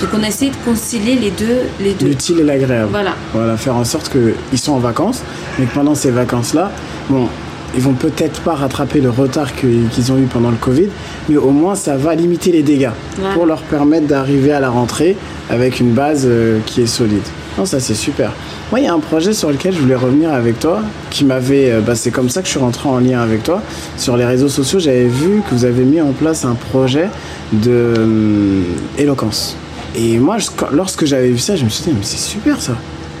Donc 0.00 0.10
on 0.18 0.22
a 0.22 0.28
essayé 0.28 0.50
de 0.50 0.56
concilier 0.64 1.14
les 1.14 1.30
deux. 1.30 1.60
Les 1.80 1.94
deux. 1.94 2.06
L'utile 2.06 2.40
et 2.40 2.44
l'agréable. 2.44 2.88
Voilà. 2.90 3.14
Voilà, 3.32 3.56
faire 3.56 3.76
en 3.76 3.84
sorte 3.84 4.10
qu'ils 4.10 4.58
sont 4.58 4.72
en 4.72 4.78
vacances, 4.78 5.22
mais 5.58 5.66
que 5.66 5.74
pendant 5.74 5.94
ces 5.94 6.10
vacances-là, 6.10 6.70
bon, 7.08 7.28
ils 7.74 7.80
vont 7.80 7.94
peut-être 7.94 8.40
pas 8.40 8.54
rattraper 8.54 9.00
le 9.00 9.10
retard 9.10 9.54
qu'ils 9.54 10.12
ont 10.12 10.18
eu 10.18 10.26
pendant 10.26 10.50
le 10.50 10.56
Covid, 10.56 10.88
mais 11.28 11.36
au 11.36 11.50
moins 11.50 11.74
ça 11.74 11.96
va 11.96 12.14
limiter 12.14 12.52
les 12.52 12.62
dégâts 12.62 12.90
pour 13.34 13.46
leur 13.46 13.62
permettre 13.62 14.06
d'arriver 14.06 14.52
à 14.52 14.60
la 14.60 14.70
rentrée 14.70 15.16
avec 15.48 15.80
une 15.80 15.92
base 15.92 16.24
euh, 16.26 16.58
qui 16.66 16.82
est 16.82 16.86
solide. 16.86 17.22
Non, 17.60 17.66
ça 17.66 17.78
c'est 17.78 17.94
super. 17.94 18.32
Moi, 18.70 18.80
il 18.80 18.86
y 18.86 18.88
a 18.88 18.94
un 18.94 19.00
projet 19.00 19.34
sur 19.34 19.50
lequel 19.50 19.74
je 19.74 19.80
voulais 19.80 19.94
revenir 19.94 20.32
avec 20.32 20.58
toi, 20.58 20.80
qui 21.10 21.26
m'avait. 21.26 21.70
Euh, 21.70 21.80
bah, 21.82 21.94
c'est 21.94 22.10
comme 22.10 22.30
ça 22.30 22.40
que 22.40 22.46
je 22.46 22.52
suis 22.52 22.58
rentré 22.58 22.88
en 22.88 23.00
lien 23.00 23.20
avec 23.20 23.42
toi. 23.42 23.60
Sur 23.98 24.16
les 24.16 24.24
réseaux 24.24 24.48
sociaux, 24.48 24.78
j'avais 24.78 25.04
vu 25.04 25.42
que 25.42 25.54
vous 25.54 25.66
avez 25.66 25.84
mis 25.84 26.00
en 26.00 26.12
place 26.12 26.46
un 26.46 26.54
projet 26.54 27.10
de 27.52 27.92
hum, 27.98 28.64
éloquence. 28.96 29.58
Et 29.94 30.16
moi, 30.16 30.38
lorsque 30.72 31.04
j'avais 31.04 31.28
vu 31.28 31.38
ça, 31.38 31.54
je 31.54 31.64
me 31.66 31.68
suis 31.68 31.84
dit, 31.84 31.90
mais 31.90 32.02
c'est 32.02 32.16
super 32.16 32.62
ça. 32.62 32.72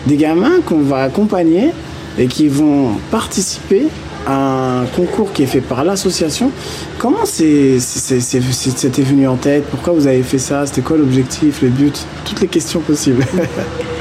Des 0.06 0.16
gamins 0.16 0.62
qu'on 0.64 0.80
va 0.80 1.02
accompagner 1.02 1.72
et 2.18 2.26
qui 2.26 2.48
vont 2.48 2.92
participer 3.10 3.88
à 4.26 4.80
un 4.80 4.86
concours 4.86 5.34
qui 5.34 5.42
est 5.42 5.46
fait 5.46 5.60
par 5.60 5.84
l'association. 5.84 6.50
Comment 6.98 7.26
c'était 7.26 9.02
venu 9.02 9.28
en 9.28 9.36
tête? 9.36 9.64
Pourquoi 9.70 9.92
vous 9.92 10.06
avez 10.06 10.22
fait 10.22 10.38
ça? 10.38 10.64
C'était 10.64 10.80
quoi 10.80 10.96
l'objectif, 10.96 11.60
le 11.60 11.68
but? 11.68 12.06
Toutes 12.24 12.40
les 12.40 12.48
questions 12.48 12.80
possibles. 12.80 13.26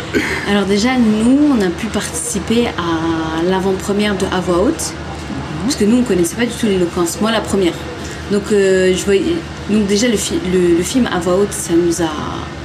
Alors 0.50 0.66
déjà, 0.66 0.98
nous, 0.98 1.56
on 1.58 1.62
a 1.62 1.70
pu 1.70 1.88
participer 1.88 2.68
à 2.68 3.44
l'avant-première 3.50 4.18
de 4.18 4.26
À 4.32 4.40
voix 4.40 4.60
haute, 4.60 4.94
parce 5.64 5.76
que 5.76 5.86
nous, 5.86 5.98
on 5.98 6.02
ne 6.02 6.06
connaissait 6.06 6.36
pas 6.36 6.46
du 6.46 6.54
tout 6.54 6.66
l'éloquence. 6.66 7.20
Moi, 7.22 7.32
la 7.32 7.42
première. 7.42 7.74
Donc, 8.32 8.44
euh, 8.52 8.94
je 8.96 9.04
voyais, 9.06 9.36
donc 9.70 9.88
déjà, 9.88 10.08
le, 10.08 10.16
le, 10.78 10.84
film 10.84 11.08
À 11.12 11.20
voix 11.20 11.36
haute, 11.36 11.52
ça 11.52 11.74
nous 11.74 12.02
a, 12.02 12.12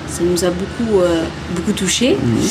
ça 0.08 0.22
nous 0.22 0.44
a 0.44 0.50
beaucoup, 0.50 1.00
euh, 1.00 1.24
beaucoup 1.54 1.72
touché. 1.72 2.16
Mhm. 2.16 2.48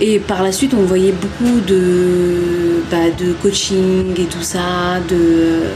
Et 0.00 0.18
par 0.18 0.42
la 0.42 0.52
suite, 0.52 0.74
on 0.74 0.82
voyait 0.82 1.12
beaucoup 1.12 1.60
de, 1.60 2.82
bah, 2.90 3.10
de 3.18 3.32
coaching 3.34 4.12
et 4.18 4.24
tout 4.24 4.42
ça, 4.42 4.98
de, 5.08 5.70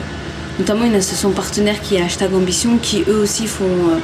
notamment 0.59 0.85
une 0.85 0.95
association 0.95 1.31
partenaire 1.31 1.81
qui 1.81 1.97
est 1.97 2.03
Hashtag 2.03 2.35
Ambition, 2.35 2.79
qui 2.81 3.05
eux 3.09 3.21
aussi 3.23 3.47
font 3.47 3.65
euh, 3.65 3.99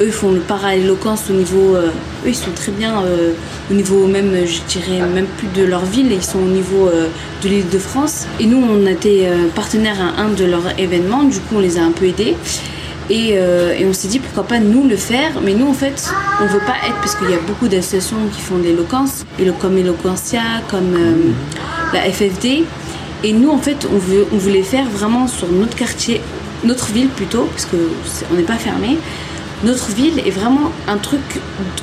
eux 0.00 0.10
font 0.10 0.32
le 0.32 0.40
para-éloquence 0.40 1.30
au 1.30 1.34
niveau. 1.34 1.76
Euh, 1.76 1.88
eux, 2.24 2.28
ils 2.28 2.34
sont 2.34 2.50
très 2.54 2.72
bien 2.72 3.02
euh, 3.04 3.32
au 3.70 3.74
niveau 3.74 4.06
même, 4.06 4.34
je 4.46 4.60
dirais, 4.68 5.00
même 5.06 5.26
plus 5.38 5.48
de 5.54 5.64
leur 5.64 5.84
ville, 5.84 6.10
ils 6.10 6.24
sont 6.24 6.38
au 6.38 6.48
niveau 6.48 6.88
euh, 6.88 7.08
de 7.42 7.48
l'île 7.48 7.68
de 7.68 7.78
France. 7.78 8.26
Et 8.40 8.46
nous, 8.46 8.62
on 8.62 8.86
a 8.86 8.90
été 8.90 9.28
partenaire 9.54 9.96
à 10.00 10.20
un 10.20 10.30
de 10.30 10.44
leurs 10.44 10.78
événements, 10.78 11.24
du 11.24 11.38
coup, 11.38 11.56
on 11.56 11.60
les 11.60 11.78
a 11.78 11.82
un 11.82 11.92
peu 11.92 12.06
aidés. 12.06 12.36
Et, 13.10 13.36
on 13.86 13.92
s'est 13.92 14.08
dit 14.08 14.18
pourquoi 14.18 14.44
pas 14.44 14.58
nous 14.58 14.88
le 14.88 14.96
faire, 14.96 15.32
mais 15.44 15.52
nous 15.52 15.68
en 15.68 15.74
fait 15.74 16.10
on 16.40 16.46
veut 16.46 16.60
pas 16.60 16.76
être 16.86 16.96
parce 17.02 17.14
qu'il 17.16 17.28
y 17.28 17.34
a 17.34 17.38
beaucoup 17.46 17.68
d'associations 17.68 18.16
qui 18.34 18.40
font 18.40 18.56
de 18.56 18.62
l'éloquence, 18.62 19.26
comme 19.60 19.76
Eloquentia, 19.76 20.40
comme 20.70 20.96
la 21.92 22.00
FFD. 22.10 22.64
Et 23.22 23.32
nous 23.34 23.50
en 23.50 23.58
fait 23.58 23.86
on, 23.92 24.00
on 24.34 24.38
voulait 24.38 24.62
faire 24.62 24.86
vraiment 24.86 25.26
sur 25.26 25.48
notre 25.52 25.76
quartier, 25.76 26.22
notre 26.64 26.92
ville 26.92 27.08
plutôt, 27.08 27.44
parce 27.44 27.66
qu'on 27.66 28.36
n'est 28.36 28.42
pas 28.42 28.56
fermé, 28.56 28.96
notre 29.64 29.90
ville 29.92 30.18
est 30.18 30.30
vraiment 30.30 30.72
un 30.88 30.98
truc 30.98 31.20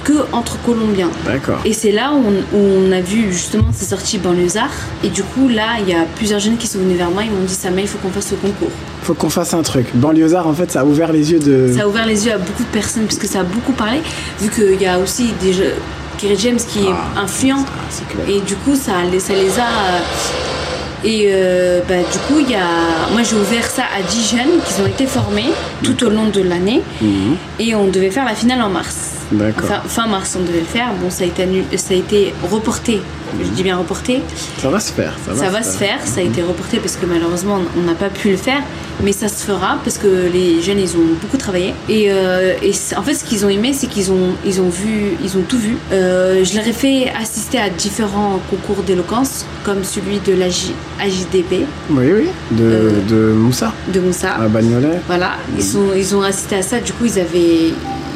que 0.04 0.14
entre 0.32 0.62
Colombiens. 0.62 1.10
D'accord. 1.26 1.60
Et 1.66 1.74
c'est 1.74 1.92
là 1.92 2.12
où 2.14 2.24
on, 2.56 2.92
a 2.92 3.02
vu 3.02 3.32
justement 3.32 3.72
ces 3.74 3.86
sorties 3.86 4.18
banlieusards. 4.18 4.70
Et 5.04 5.10
du 5.10 5.24
coup, 5.24 5.48
là, 5.48 5.80
il 5.80 5.90
y 5.90 5.94
a 5.94 6.06
plusieurs 6.16 6.40
jeunes 6.40 6.58
qui 6.58 6.68
sont 6.68 6.80
venus 6.80 6.98
vers 6.98 7.10
moi. 7.10 7.24
Ils 7.24 7.32
m'ont 7.32 7.44
dit 7.46 7.54
Samay, 7.54 7.84
il 7.84 7.88
faut 7.88 7.98
qu'on 8.00 8.10
fasse 8.10 8.28
ce 8.28 8.36
concours. 8.36 8.72
Il 9.02 9.06
faut 9.06 9.14
qu'on 9.14 9.30
fasse 9.30 9.54
un 9.54 9.64
truc. 9.64 9.88
Banlieusard, 9.94 10.48
en 10.48 10.54
fait, 10.54 10.72
ça 10.72 10.82
a 10.82 10.86
ouvert 10.86 11.12
les 11.12 11.32
yeux 11.32 11.40
de. 11.40 11.74
Ça 11.76 11.84
a 11.84 11.88
ouvert 11.88 12.06
les 12.06 12.26
yeux 12.26 12.34
à 12.34 12.38
beaucoup 12.38 12.64
de 12.64 12.70
personnes, 12.70 13.06
puisque 13.06 13.26
ça 13.26 13.40
a 13.42 13.44
beaucoup 13.44 13.74
parlé, 13.74 14.02
vu 14.40 14.50
qu'il 14.50 14.82
y 14.82 14.86
a 14.86 15.00
aussi 15.00 15.32
des 15.42 15.54
Kerry 16.18 16.38
James 16.38 16.60
qui 16.60 16.80
est 16.80 16.92
ah, 16.92 17.22
influent. 17.22 17.66
et 18.28 18.42
du 18.42 18.56
coup, 18.56 18.76
ça, 18.76 18.94
ça 19.20 19.34
les 19.34 19.60
a. 19.60 20.61
Et 21.04 21.30
euh, 21.30 21.82
bah, 21.88 21.96
du 21.96 22.20
coup, 22.20 22.40
y 22.40 22.56
a... 22.56 23.10
moi 23.12 23.24
j'ai 23.24 23.36
ouvert 23.36 23.66
ça 23.66 23.84
à 23.98 24.02
10 24.02 24.30
jeunes 24.30 24.62
qui 24.66 24.82
ont 24.82 24.88
été 24.88 25.06
formés 25.06 25.52
tout 25.84 26.04
au 26.06 26.10
long 26.10 26.28
de 26.28 26.42
l'année. 26.42 26.82
Mhm. 27.02 27.38
Et 27.60 27.76
on 27.76 27.88
devait 27.88 28.12
faire 28.12 28.26
la 28.26 28.36
finale 28.36 28.62
en 28.62 28.70
mars. 28.70 29.11
Fin, 29.38 29.82
fin, 29.88 30.08
mars, 30.08 30.38
on 30.40 30.44
devait 30.44 30.60
le 30.60 30.66
faire. 30.66 30.88
Bon, 31.02 31.10
ça 31.10 31.24
a 31.24 31.28
été, 31.28 31.46
ça 31.78 31.94
a 31.94 31.98
été 31.98 32.34
reporté. 32.50 33.02
Je 33.42 33.48
dis 33.50 33.64
bien 33.64 33.78
reporté. 33.78 34.22
Ça 34.58 34.70
va 34.70 34.80
se 34.80 34.92
faire. 34.92 35.14
Ça 35.26 35.50
va, 35.50 35.64
se, 35.64 35.78
faire. 35.78 36.00
Ça 36.06 36.20
a 36.20 36.24
été 36.24 36.42
reporté 36.42 36.80
parce 36.80 36.98
que 36.98 37.06
malheureusement, 37.06 37.60
on 37.78 37.82
n'a 37.84 37.94
pas 37.94 38.10
pu 38.10 38.30
le 38.32 38.38
faire. 38.38 38.62
Mais 39.04 39.14
ça 39.14 39.30
se 39.30 39.46
fera 39.46 39.80
parce 39.84 39.98
que 39.98 40.30
les 40.32 40.62
jeunes, 40.62 40.80
ils 40.80 40.96
ont 40.96 41.16
beaucoup 41.22 41.38
travaillé. 41.38 41.74
Et, 41.88 42.12
euh, 42.12 42.54
et 42.62 42.74
en 42.98 43.02
fait, 43.02 43.14
ce 43.14 43.24
qu'ils 43.24 43.46
ont 43.46 43.50
aimé, 43.50 43.72
c'est 43.74 43.88
qu'ils 43.88 44.12
ont, 44.12 44.36
ils 44.46 44.60
ont 44.60 44.70
vu, 44.70 45.14
ils 45.24 45.38
ont 45.38 45.44
tout 45.48 45.58
vu. 45.58 45.78
Euh, 45.92 46.44
je 46.44 46.56
leur 46.56 46.68
ai 46.68 46.74
fait 46.74 47.12
assister 47.20 47.58
à 47.58 47.70
différents 47.70 48.40
concours 48.50 48.84
d'éloquence, 48.84 49.46
comme 49.64 49.84
celui 49.84 50.20
de 50.20 50.34
la 50.34 50.48
AJDP. 50.48 51.66
Oui, 51.90 52.12
oui, 52.14 52.28
de, 52.52 52.64
euh, 52.64 52.92
de 53.10 53.34
Moussa. 53.34 53.74
De 53.94 54.00
Moussa. 54.02 54.36
À 54.36 54.48
Bagnolet. 54.48 55.00
Voilà, 55.08 55.32
ils, 55.58 55.64
sont, 55.64 55.94
ils 55.96 56.16
ont 56.16 56.22
assisté 56.22 56.58
à 56.58 56.62
ça. 56.62 56.80
Du 56.80 56.92
coup, 56.94 57.06
ils 57.06 57.20
avaient, 57.20 57.74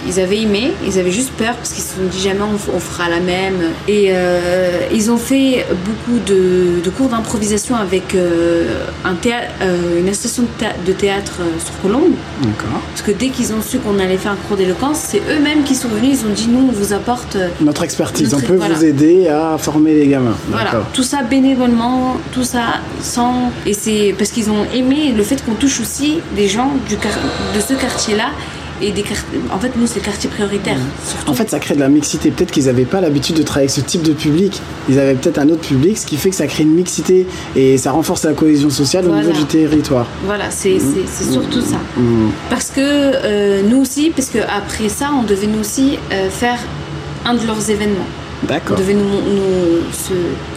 ils 0.07 0.19
avaient 0.19 0.41
aimé, 0.41 0.71
ils 0.85 0.99
avaient 0.99 1.11
juste 1.11 1.31
peur 1.31 1.55
parce 1.55 1.71
qu'ils 1.71 1.83
se 1.83 1.95
sont 1.95 2.05
dit 2.09 2.21
jamais 2.21 2.41
on, 2.41 2.79
fera 2.79 3.09
la 3.09 3.19
même. 3.19 3.71
Et 3.87 4.07
euh, 4.09 4.87
ils 4.93 5.11
ont 5.11 5.17
fait 5.17 5.65
beaucoup 5.85 6.19
de, 6.25 6.89
cours 6.95 7.09
d'improvisation 7.09 7.75
avec 7.75 8.15
euh, 8.15 8.83
un 9.03 9.15
théâtre, 9.15 9.47
euh, 9.61 9.99
une 9.99 10.09
association 10.09 10.43
de, 10.85 10.91
théâtre 10.93 11.39
sur 11.63 11.79
Colombe. 11.81 12.13
D'accord. 12.41 12.81
Parce 12.89 13.01
que 13.01 13.11
dès 13.11 13.29
qu'ils 13.29 13.53
ont 13.53 13.61
su 13.61 13.79
qu'on 13.79 13.99
allait 13.99 14.17
faire 14.17 14.33
un 14.33 14.47
cours 14.47 14.57
d'éloquence, 14.57 14.97
c'est 14.99 15.21
eux-mêmes 15.29 15.63
qui 15.63 15.75
sont 15.75 15.89
venus, 15.89 16.21
ils 16.21 16.27
ont 16.27 16.33
dit 16.33 16.47
nous 16.47 16.69
on 16.69 16.71
vous 16.71 16.93
apporte 16.93 17.37
notre 17.61 17.83
expertise, 17.83 18.33
on 18.33 18.39
peut 18.39 18.55
vous 18.55 18.85
aider 18.85 19.27
à 19.27 19.57
former 19.57 19.93
les 19.93 20.07
gamins. 20.07 20.35
Voilà, 20.49 20.83
tout 20.93 21.03
ça 21.03 21.23
bénévolement, 21.23 22.17
tout 22.31 22.43
ça 22.43 22.79
sans. 23.01 23.51
Et 23.65 23.73
c'est 23.73 24.15
parce 24.17 24.31
qu'ils 24.31 24.49
ont 24.49 24.65
aimé 24.73 25.13
le 25.15 25.23
fait 25.23 25.43
qu'on 25.43 25.55
touche 25.55 25.79
aussi 25.79 26.19
des 26.35 26.47
gens 26.47 26.71
du 26.87 26.95
de 26.95 27.59
ce 27.59 27.73
quartier-là 27.73 28.29
et 28.81 28.91
des 28.91 29.03
en 29.51 29.59
fait 29.59 29.71
nous 29.77 29.87
c'est 29.87 30.01
quartier 30.01 30.29
prioritaire 30.29 30.77
en 31.27 31.33
fait 31.33 31.49
ça 31.49 31.59
crée 31.59 31.75
de 31.75 31.79
la 31.79 31.89
mixité. 31.89 32.31
Peut-être 32.31 32.51
qu'ils 32.51 32.65
n'avaient 32.65 32.85
pas 32.85 33.01
l'habitude 33.01 33.35
de 33.37 33.43
travailler 33.43 33.69
avec 33.69 33.75
ce 33.75 33.81
type 33.81 34.01
de 34.01 34.13
public. 34.13 34.61
Ils 34.89 34.99
avaient 34.99 35.15
peut-être 35.15 35.39
un 35.39 35.49
autre 35.49 35.61
public 35.61 35.97
ce 35.97 36.05
qui 36.05 36.17
fait 36.17 36.29
que 36.29 36.35
ça 36.35 36.47
crée 36.47 36.63
une 36.63 36.75
mixité 36.75 37.25
et 37.55 37.77
ça 37.77 37.91
renforce 37.91 38.25
la 38.25 38.33
cohésion 38.33 38.69
sociale 38.69 39.07
au 39.07 39.15
niveau 39.15 39.31
du 39.31 39.45
territoire. 39.45 40.07
Voilà 40.25 40.51
c'est 40.51 40.75
mmh. 40.75 41.31
surtout 41.31 41.61
ça. 41.61 41.77
Mmh. 41.97 42.29
parce 42.49 42.69
que 42.69 42.79
euh, 42.81 43.61
nous 43.63 43.77
aussi 43.77 44.11
parce 44.15 44.29
que 44.29 44.39
après 44.39 44.89
ça 44.89 45.11
on 45.17 45.23
devait 45.23 45.47
nous 45.47 45.59
aussi 45.59 45.97
euh, 46.11 46.29
faire 46.29 46.59
un 47.25 47.35
de 47.35 47.45
leurs 47.45 47.69
événements 47.69 48.07
D'accord. 48.47 48.77
Devait 48.77 48.93
nous, 48.93 49.03
nous 49.03 49.81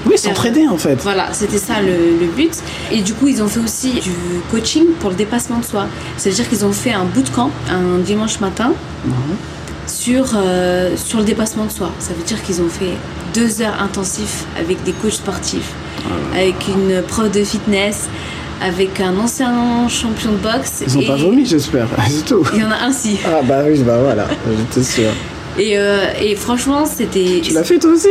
Oui, 0.06 0.18
s'entraider 0.18 0.66
en 0.68 0.76
fait. 0.76 0.96
Voilà, 1.02 1.32
c'était 1.32 1.58
ça 1.58 1.74
le, 1.80 2.26
but. 2.36 2.52
Et 2.92 3.00
du 3.00 3.14
coup, 3.14 3.28
ils 3.28 3.42
ont 3.42 3.48
fait 3.48 3.60
aussi 3.60 3.92
du 3.92 4.12
coaching 4.50 4.86
pour 5.00 5.10
le 5.10 5.16
dépassement 5.16 5.58
de 5.58 5.64
soi. 5.64 5.86
C'est-à-dire 6.16 6.48
qu'ils 6.48 6.64
ont 6.64 6.72
fait 6.72 6.92
un 6.92 7.04
bootcamp 7.04 7.50
un 7.70 7.98
dimanche 7.98 8.40
matin 8.40 8.72
mhm. 9.04 9.12
sur, 9.86 10.32
euh, 10.36 10.96
sur 10.96 11.18
le 11.18 11.24
dépassement 11.24 11.64
de 11.64 11.72
soi. 11.72 11.90
Ça 11.98 12.12
veut 12.14 12.24
dire 12.24 12.42
qu'ils 12.42 12.60
ont 12.60 12.68
fait 12.68 12.94
deux 13.34 13.62
heures 13.62 13.80
intensifs 13.80 14.44
avec 14.58 14.82
des 14.84 14.92
coachs 14.92 15.12
sportifs, 15.12 15.72
ah 16.04 16.38
avec 16.38 16.56
une 16.68 17.02
prof 17.02 17.30
de 17.30 17.44
fitness 17.44 18.08
avec 18.60 19.00
un 19.00 19.16
ancien 19.18 19.88
champion 19.88 20.32
de 20.32 20.38
boxe. 20.38 20.82
Ils 20.86 20.94
n'ont 20.94 21.06
pas 21.06 21.16
vomi, 21.16 21.46
j'espère. 21.46 21.86
C'est 22.08 22.24
tout. 22.24 22.44
Il 22.54 22.60
y 22.60 22.64
en 22.64 22.70
a 22.70 22.86
un 22.86 22.92
si. 22.92 23.18
Ah 23.24 23.40
bah 23.42 23.62
oui, 23.66 23.80
bah 23.82 23.98
voilà, 24.02 24.26
j'étais 24.56 24.82
sûr. 24.82 25.10
Et, 25.58 25.78
euh, 25.78 26.06
et 26.20 26.34
franchement, 26.36 26.86
c'était. 26.86 27.40
Tu 27.42 27.52
l'as 27.52 27.64
fait 27.64 27.78
toi 27.78 27.90
aussi 27.90 28.08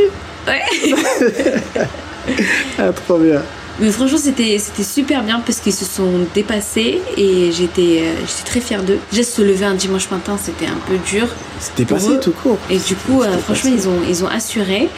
Ouais. 0.47 0.93
ah, 2.79 2.91
trop 2.93 3.17
bien. 3.17 3.41
Mais 3.79 3.91
franchement, 3.91 4.17
c'était 4.17 4.57
super 4.83 5.23
bien 5.23 5.39
parce 5.45 5.59
qu'ils 5.59 5.73
se 5.73 5.85
sont 5.85 6.25
dépassés 6.33 6.99
et 7.15 7.51
j'étais 7.51 8.01
euh, 8.01 8.25
très 8.45 8.59
fière 8.59 8.81
d'eux. 8.81 8.97
Déjà, 9.11 9.23
se 9.23 9.41
lever 9.41 9.65
un 9.65 9.75
dimanche 9.75 10.09
matin, 10.09 10.37
c'était 10.41 10.65
un 10.65 10.79
peu 10.87 10.97
dur. 11.09 11.27
C'était 11.59 11.85
passé 11.85 12.19
tout 12.19 12.31
court. 12.31 12.57
Et 12.71 12.77
du 12.77 12.95
coup, 12.95 13.21
euh, 13.21 13.37
franchement, 13.37 13.71
ils 13.73 13.87
ont, 13.87 13.99
ils 14.09 14.23
ont 14.23 14.27
assuré. 14.27 14.89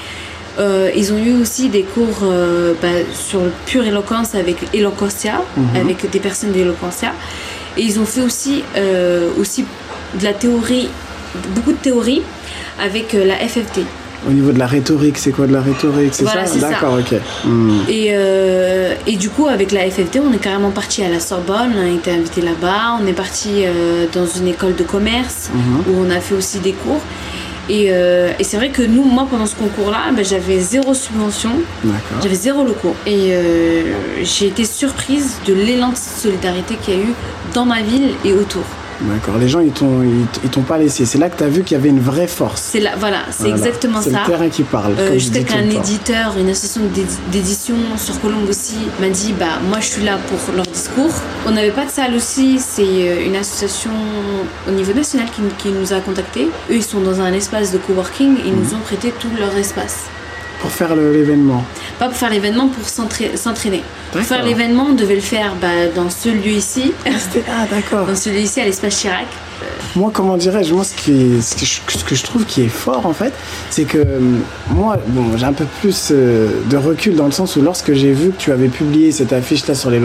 Euh, 0.59 0.91
ils 0.95 1.11
ont 1.11 1.17
eu 1.17 1.41
aussi 1.41 1.67
des 1.69 1.83
cours 1.83 2.21
euh, 2.23 2.73
bah, 2.81 2.87
sur 3.13 3.41
pure 3.65 3.85
éloquence 3.85 4.33
avec 4.35 4.57
Eloquentia, 4.73 5.41
mhm. 5.57 5.75
avec 5.75 6.09
des 6.09 6.19
personnes 6.19 6.51
d'Eloquentia. 6.51 7.13
Et 7.77 7.81
ils 7.81 7.99
ont 7.99 8.05
fait 8.05 8.21
aussi, 8.21 8.63
aussi 9.39 9.63
de 10.19 10.23
la 10.23 10.33
théorie, 10.33 10.89
beaucoup 11.53 11.71
de 11.71 11.77
théorie 11.77 12.23
avec 12.83 13.13
la 13.13 13.35
FFT. 13.35 13.81
Au 14.27 14.31
niveau 14.31 14.51
de 14.51 14.59
la 14.59 14.67
rhétorique, 14.67 15.17
c'est 15.17 15.31
quoi 15.31 15.47
de 15.47 15.53
la 15.53 15.61
rhétorique 15.61 16.13
C'est 16.13 16.25
ça 16.25 16.43
D'accord, 16.59 16.99
ok. 16.99 17.17
Hmm. 17.45 17.79
Et, 17.87 18.13
et, 19.07 19.15
du 19.15 19.29
coup, 19.29 19.47
avec 19.47 19.71
la 19.71 19.89
FFT, 19.89 20.19
on 20.21 20.33
est 20.33 20.39
carrément 20.39 20.71
parti 20.71 21.03
à 21.03 21.09
la 21.09 21.21
Sorbonne, 21.21 21.71
on 21.77 21.81
a 21.81 21.87
été 21.87 22.11
invité 22.11 22.41
là-bas, 22.41 22.99
on 23.01 23.07
est 23.07 23.13
parti 23.13 23.63
dans 24.13 24.25
une 24.25 24.49
école 24.49 24.75
de 24.75 24.83
commerce 24.83 25.49
mhm. 25.53 25.83
où 25.87 26.05
on 26.05 26.09
a 26.09 26.19
fait 26.19 26.35
aussi 26.35 26.59
des 26.59 26.73
cours. 26.73 27.01
Euh, 27.71 28.31
et, 28.39 28.43
c'est 28.43 28.57
vrai 28.57 28.69
que 28.69 28.81
nous, 28.81 29.03
moi, 29.03 29.27
pendant 29.29 29.45
ce 29.45 29.55
concours-là, 29.55 30.11
ben, 30.15 30.25
j'avais 30.25 30.59
zéro 30.59 30.93
subvention. 30.93 31.51
J'avais 32.21 32.35
zéro 32.35 32.63
locaux. 32.63 32.95
Et 33.05 33.33
euh, 33.33 33.93
j'ai 34.23 34.47
été 34.47 34.65
surprise 34.65 35.37
de 35.45 35.53
l'élan 35.53 35.89
de 35.89 35.97
solidarité 35.97 36.75
qu'il 36.75 36.93
y 36.93 36.97
a 36.97 37.01
eu 37.01 37.13
dans 37.53 37.65
ma 37.65 37.81
ville 37.81 38.11
et 38.25 38.33
autour. 38.33 38.63
D'accord, 39.01 39.37
les 39.37 39.47
gens 39.47 39.61
ils 39.61 39.71
t'ont 39.71 40.03
ils, 40.43 40.49
t'ont 40.49 40.61
pas 40.61 40.77
laissé. 40.77 41.05
C'est 41.05 41.17
là 41.17 41.29
que 41.29 41.37
tu 41.37 41.43
as 41.43 41.47
vu 41.47 41.63
qu'il 41.63 41.77
y 41.77 41.79
avait 41.79 41.89
une 41.89 42.01
vraie 42.01 42.27
force. 42.27 42.61
C'est 42.61 42.79
là, 42.79 42.91
voilà, 42.97 43.19
c'est 43.31 43.49
exactement 43.49 44.01
ça. 44.01 44.09
C'est 44.09 44.19
le 44.19 44.25
terrain 44.25 44.49
qui 44.49 44.63
parle. 44.63 44.93
Euh, 44.99 45.13
je 45.17 45.31
sais 45.31 45.43
qu'un 45.43 45.69
éditeur, 45.69 46.35
une 46.37 46.49
association 46.49 46.81
d'édition 47.31 47.75
sur 47.97 48.19
Colombe 48.19 48.47
aussi 48.49 48.77
m'a 48.99 49.09
dit 49.09 49.33
bah 49.33 49.59
moi 49.69 49.79
je 49.79 49.85
suis 49.85 50.03
là 50.03 50.17
pour 50.27 50.55
leur 50.55 50.65
discours. 50.65 51.13
On 51.47 51.51
n'avait 51.51 51.71
pas 51.71 51.85
de 51.85 51.91
salle 51.91 52.13
aussi, 52.13 52.59
c'est 52.59 52.83
euh, 52.83 53.25
une 53.25 53.35
association 53.37 53.91
au 54.67 54.71
niveau 54.71 54.93
national 54.93 55.27
qui, 55.31 55.41
qui, 55.57 55.69
nous 55.69 55.93
a 55.93 56.01
contactés. 56.01 56.49
Eux 56.69 56.75
ils 56.75 56.83
sont 56.83 56.99
dans 56.99 57.21
un 57.21 57.31
espace 57.31 57.71
de 57.71 57.77
coworking, 57.77 58.37
ils 58.45 58.53
nous 58.53 58.69
mhm. 58.69 58.75
ont 58.75 58.83
prêté 58.83 59.13
tout 59.17 59.29
leur 59.39 59.55
espace. 59.55 60.09
Pour 60.59 60.71
faire 60.71 60.95
l'événement 60.95 61.63
Pas 61.97 62.07
pour 62.07 62.17
faire 62.17 62.29
l'événement, 62.29 62.67
pour 62.67 62.87
s'entraîner. 62.87 63.83
Pour 64.11 64.21
faire 64.21 64.43
l'événement, 64.43 64.87
on 64.89 64.93
devait 64.93 65.15
le 65.15 65.21
faire 65.21 65.53
bah, 65.61 65.87
dans 65.95 66.09
ce 66.09 66.29
lieu 66.29 66.51
ici. 66.51 66.93
Ah, 67.05 67.65
d'accord. 67.69 68.05
dans 68.05 68.15
ce 68.15 68.29
lieu 68.29 68.39
ici, 68.39 68.59
à 68.59 68.65
l'espace 68.65 68.99
Chirac. 68.99 69.27
Moi, 69.95 70.11
comment 70.13 70.37
dirais-je? 70.37 70.73
Moi, 70.73 70.83
ce, 70.83 70.93
qui 70.95 71.41
ce, 71.41 71.55
que 72.03 72.15
je, 72.15 72.23
trouve 72.23 72.45
qui 72.45 72.61
est 72.61 72.67
fort, 72.69 73.05
en 73.05 73.13
fait, 73.13 73.33
c'est 73.69 73.85
que 73.85 73.97
euh, 73.97 74.19
moi, 74.69 74.97
bon, 75.07 75.35
j'ai 75.35 75.45
un 75.45 75.53
peu 75.53 75.65
plus 75.81 76.09
euh, 76.11 76.49
de 76.69 76.77
recul 76.77 77.15
dans 77.15 77.25
le 77.25 77.31
sens 77.31 77.55
où 77.55 77.61
lorsque 77.61 77.93
j'ai 77.93 78.11
vu 78.11 78.29
que 78.29 78.37
tu 78.37 78.51
avais 78.51 78.67
publié 78.67 79.11
cette 79.11 79.33
affiche-là 79.33 79.75
sur 79.75 79.89
les 79.89 79.99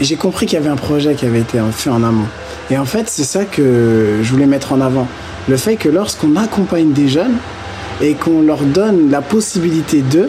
j'ai 0.00 0.16
compris 0.16 0.46
qu'il 0.46 0.58
y 0.58 0.60
avait 0.60 0.70
un 0.70 0.76
projet 0.76 1.14
qui 1.14 1.26
avait 1.26 1.40
été 1.40 1.58
fait 1.72 1.90
en 1.90 2.02
amont. 2.02 2.26
Et 2.70 2.78
en 2.78 2.84
fait, 2.84 3.08
c'est 3.08 3.24
ça 3.24 3.44
que 3.44 4.18
je 4.22 4.30
voulais 4.30 4.46
mettre 4.46 4.72
en 4.72 4.80
avant. 4.80 5.06
Le 5.48 5.56
fait 5.56 5.76
que 5.76 5.88
lorsqu'on 5.88 6.36
accompagne 6.36 6.92
des 6.92 7.08
jeunes, 7.08 7.36
et 8.00 8.14
qu'on 8.14 8.42
leur 8.42 8.62
donne 8.62 9.10
la 9.10 9.22
possibilité 9.22 10.02
d'eux, 10.02 10.28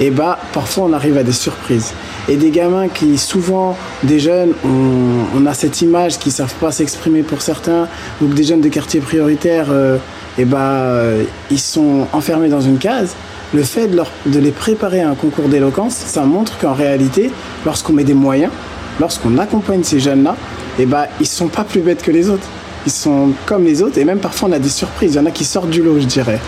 et 0.00 0.06
eh 0.06 0.10
bah 0.10 0.38
parfois 0.52 0.84
on 0.84 0.92
arrive 0.92 1.16
à 1.16 1.24
des 1.24 1.32
surprises. 1.32 1.92
Et 2.28 2.36
des 2.36 2.50
gamins 2.50 2.88
qui 2.88 3.18
souvent, 3.18 3.76
des 4.04 4.20
jeunes, 4.20 4.52
on, 4.64 5.44
a 5.46 5.54
cette 5.54 5.80
image 5.82 6.18
qui 6.18 6.30
savent 6.30 6.54
pas 6.60 6.70
s'exprimer 6.70 7.22
pour 7.22 7.42
certains, 7.42 7.88
ou 8.22 8.26
des 8.26 8.44
jeunes 8.44 8.60
de 8.60 8.68
quartiers 8.68 9.00
prioritaires, 9.00 9.66
et 9.66 9.72
euh, 9.72 9.96
eh 10.38 10.44
bah 10.44 10.58
euh, 10.60 11.24
ils 11.50 11.58
sont 11.58 12.06
enfermés 12.12 12.48
dans 12.48 12.60
une 12.60 12.78
case. 12.78 13.14
Le 13.54 13.62
fait 13.62 13.88
de, 13.88 13.96
leur, 13.96 14.10
de 14.26 14.38
les 14.38 14.50
préparer 14.50 15.00
à 15.00 15.08
un 15.08 15.14
concours 15.14 15.48
d'éloquence, 15.48 15.94
ça 15.94 16.22
montre 16.22 16.58
qu'en 16.58 16.74
réalité, 16.74 17.30
lorsqu'on 17.64 17.94
met 17.94 18.04
des 18.04 18.14
moyens, 18.14 18.52
lorsqu'on 19.00 19.38
accompagne 19.38 19.82
ces 19.82 19.98
jeunes-là, 19.98 20.36
et 20.78 20.82
eh 20.82 20.86
bah 20.86 21.06
ils 21.18 21.26
sont 21.26 21.48
pas 21.48 21.64
plus 21.64 21.80
bêtes 21.80 22.02
que 22.02 22.12
les 22.12 22.28
autres. 22.28 22.46
Ils 22.86 22.92
sont 22.92 23.32
comme 23.46 23.64
les 23.64 23.82
autres 23.82 23.98
et 23.98 24.04
même 24.04 24.20
parfois 24.20 24.48
on 24.48 24.52
a 24.52 24.58
des 24.58 24.68
surprises. 24.68 25.14
Il 25.14 25.16
y 25.16 25.20
en 25.20 25.26
a 25.26 25.32
qui 25.32 25.44
sortent 25.44 25.70
du 25.70 25.82
lot, 25.82 25.98
je 25.98 26.06
dirais. 26.06 26.38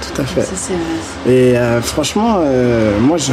Tout 0.00 0.20
à 0.20 0.24
fait. 0.24 0.48
Et 1.28 1.56
euh, 1.56 1.80
franchement, 1.80 2.38
euh, 2.38 2.98
moi, 3.00 3.16
je, 3.16 3.32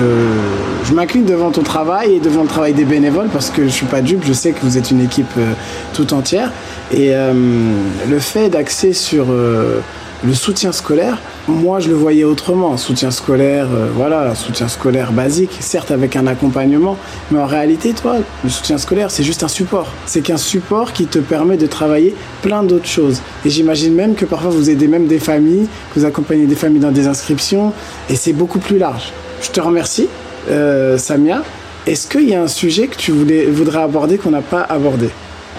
je 0.83 0.93
m'incline 0.93 1.25
devant 1.25 1.51
ton 1.51 1.63
travail 1.63 2.15
et 2.15 2.19
devant 2.19 2.43
le 2.43 2.47
travail 2.47 2.73
des 2.73 2.85
bénévoles 2.85 3.29
parce 3.29 3.49
que 3.49 3.63
je 3.63 3.69
suis 3.69 3.85
pas 3.85 4.01
dupe, 4.01 4.23
je 4.25 4.33
sais 4.33 4.51
que 4.51 4.61
vous 4.61 4.77
êtes 4.77 4.91
une 4.91 5.01
équipe 5.01 5.31
euh, 5.37 5.53
tout 5.93 6.13
entière. 6.13 6.51
Et 6.91 7.11
le 7.11 8.19
fait 8.19 8.47
d'axer 8.47 8.93
sur 8.93 9.27
le 9.27 10.33
soutien 10.33 10.71
scolaire, 10.71 11.17
moi 11.47 11.79
je 11.79 11.89
le 11.89 11.95
voyais 11.95 12.23
autrement. 12.23 12.77
Soutien 12.77 13.11
scolaire, 13.11 13.67
euh, 13.73 13.87
voilà, 13.95 14.35
soutien 14.35 14.67
scolaire 14.67 15.11
basique, 15.11 15.57
certes 15.59 15.91
avec 15.91 16.15
un 16.15 16.27
accompagnement, 16.27 16.97
mais 17.31 17.39
en 17.39 17.45
réalité, 17.45 17.93
toi, 17.93 18.17
le 18.43 18.49
soutien 18.49 18.77
scolaire, 18.77 19.11
c'est 19.11 19.23
juste 19.23 19.43
un 19.43 19.47
support. 19.47 19.87
C'est 20.05 20.21
qu'un 20.21 20.37
support 20.37 20.93
qui 20.93 21.05
te 21.05 21.19
permet 21.19 21.57
de 21.57 21.67
travailler 21.67 22.15
plein 22.41 22.63
d'autres 22.63 22.87
choses. 22.87 23.21
Et 23.45 23.49
j'imagine 23.49 23.93
même 23.93 24.15
que 24.15 24.25
parfois 24.25 24.51
vous 24.51 24.69
aidez 24.69 24.87
même 24.87 25.07
des 25.07 25.19
familles, 25.19 25.67
vous 25.95 26.05
accompagnez 26.05 26.45
des 26.45 26.55
familles 26.55 26.81
dans 26.81 26.91
des 26.91 27.07
inscriptions, 27.07 27.73
et 28.09 28.15
c'est 28.15 28.33
beaucoup 28.33 28.59
plus 28.59 28.77
large. 28.77 29.11
Je 29.41 29.49
te 29.49 29.61
remercie, 29.61 30.07
euh, 30.49 30.97
Samia. 30.97 31.43
Est-ce 31.85 32.07
qu'il 32.07 32.27
y 32.27 32.35
a 32.35 32.41
un 32.41 32.47
sujet 32.47 32.87
que 32.87 32.97
tu 32.97 33.11
voudrais 33.13 33.81
aborder 33.81 34.17
qu'on 34.17 34.31
n'a 34.31 34.41
pas 34.41 34.61
abordé? 34.61 35.09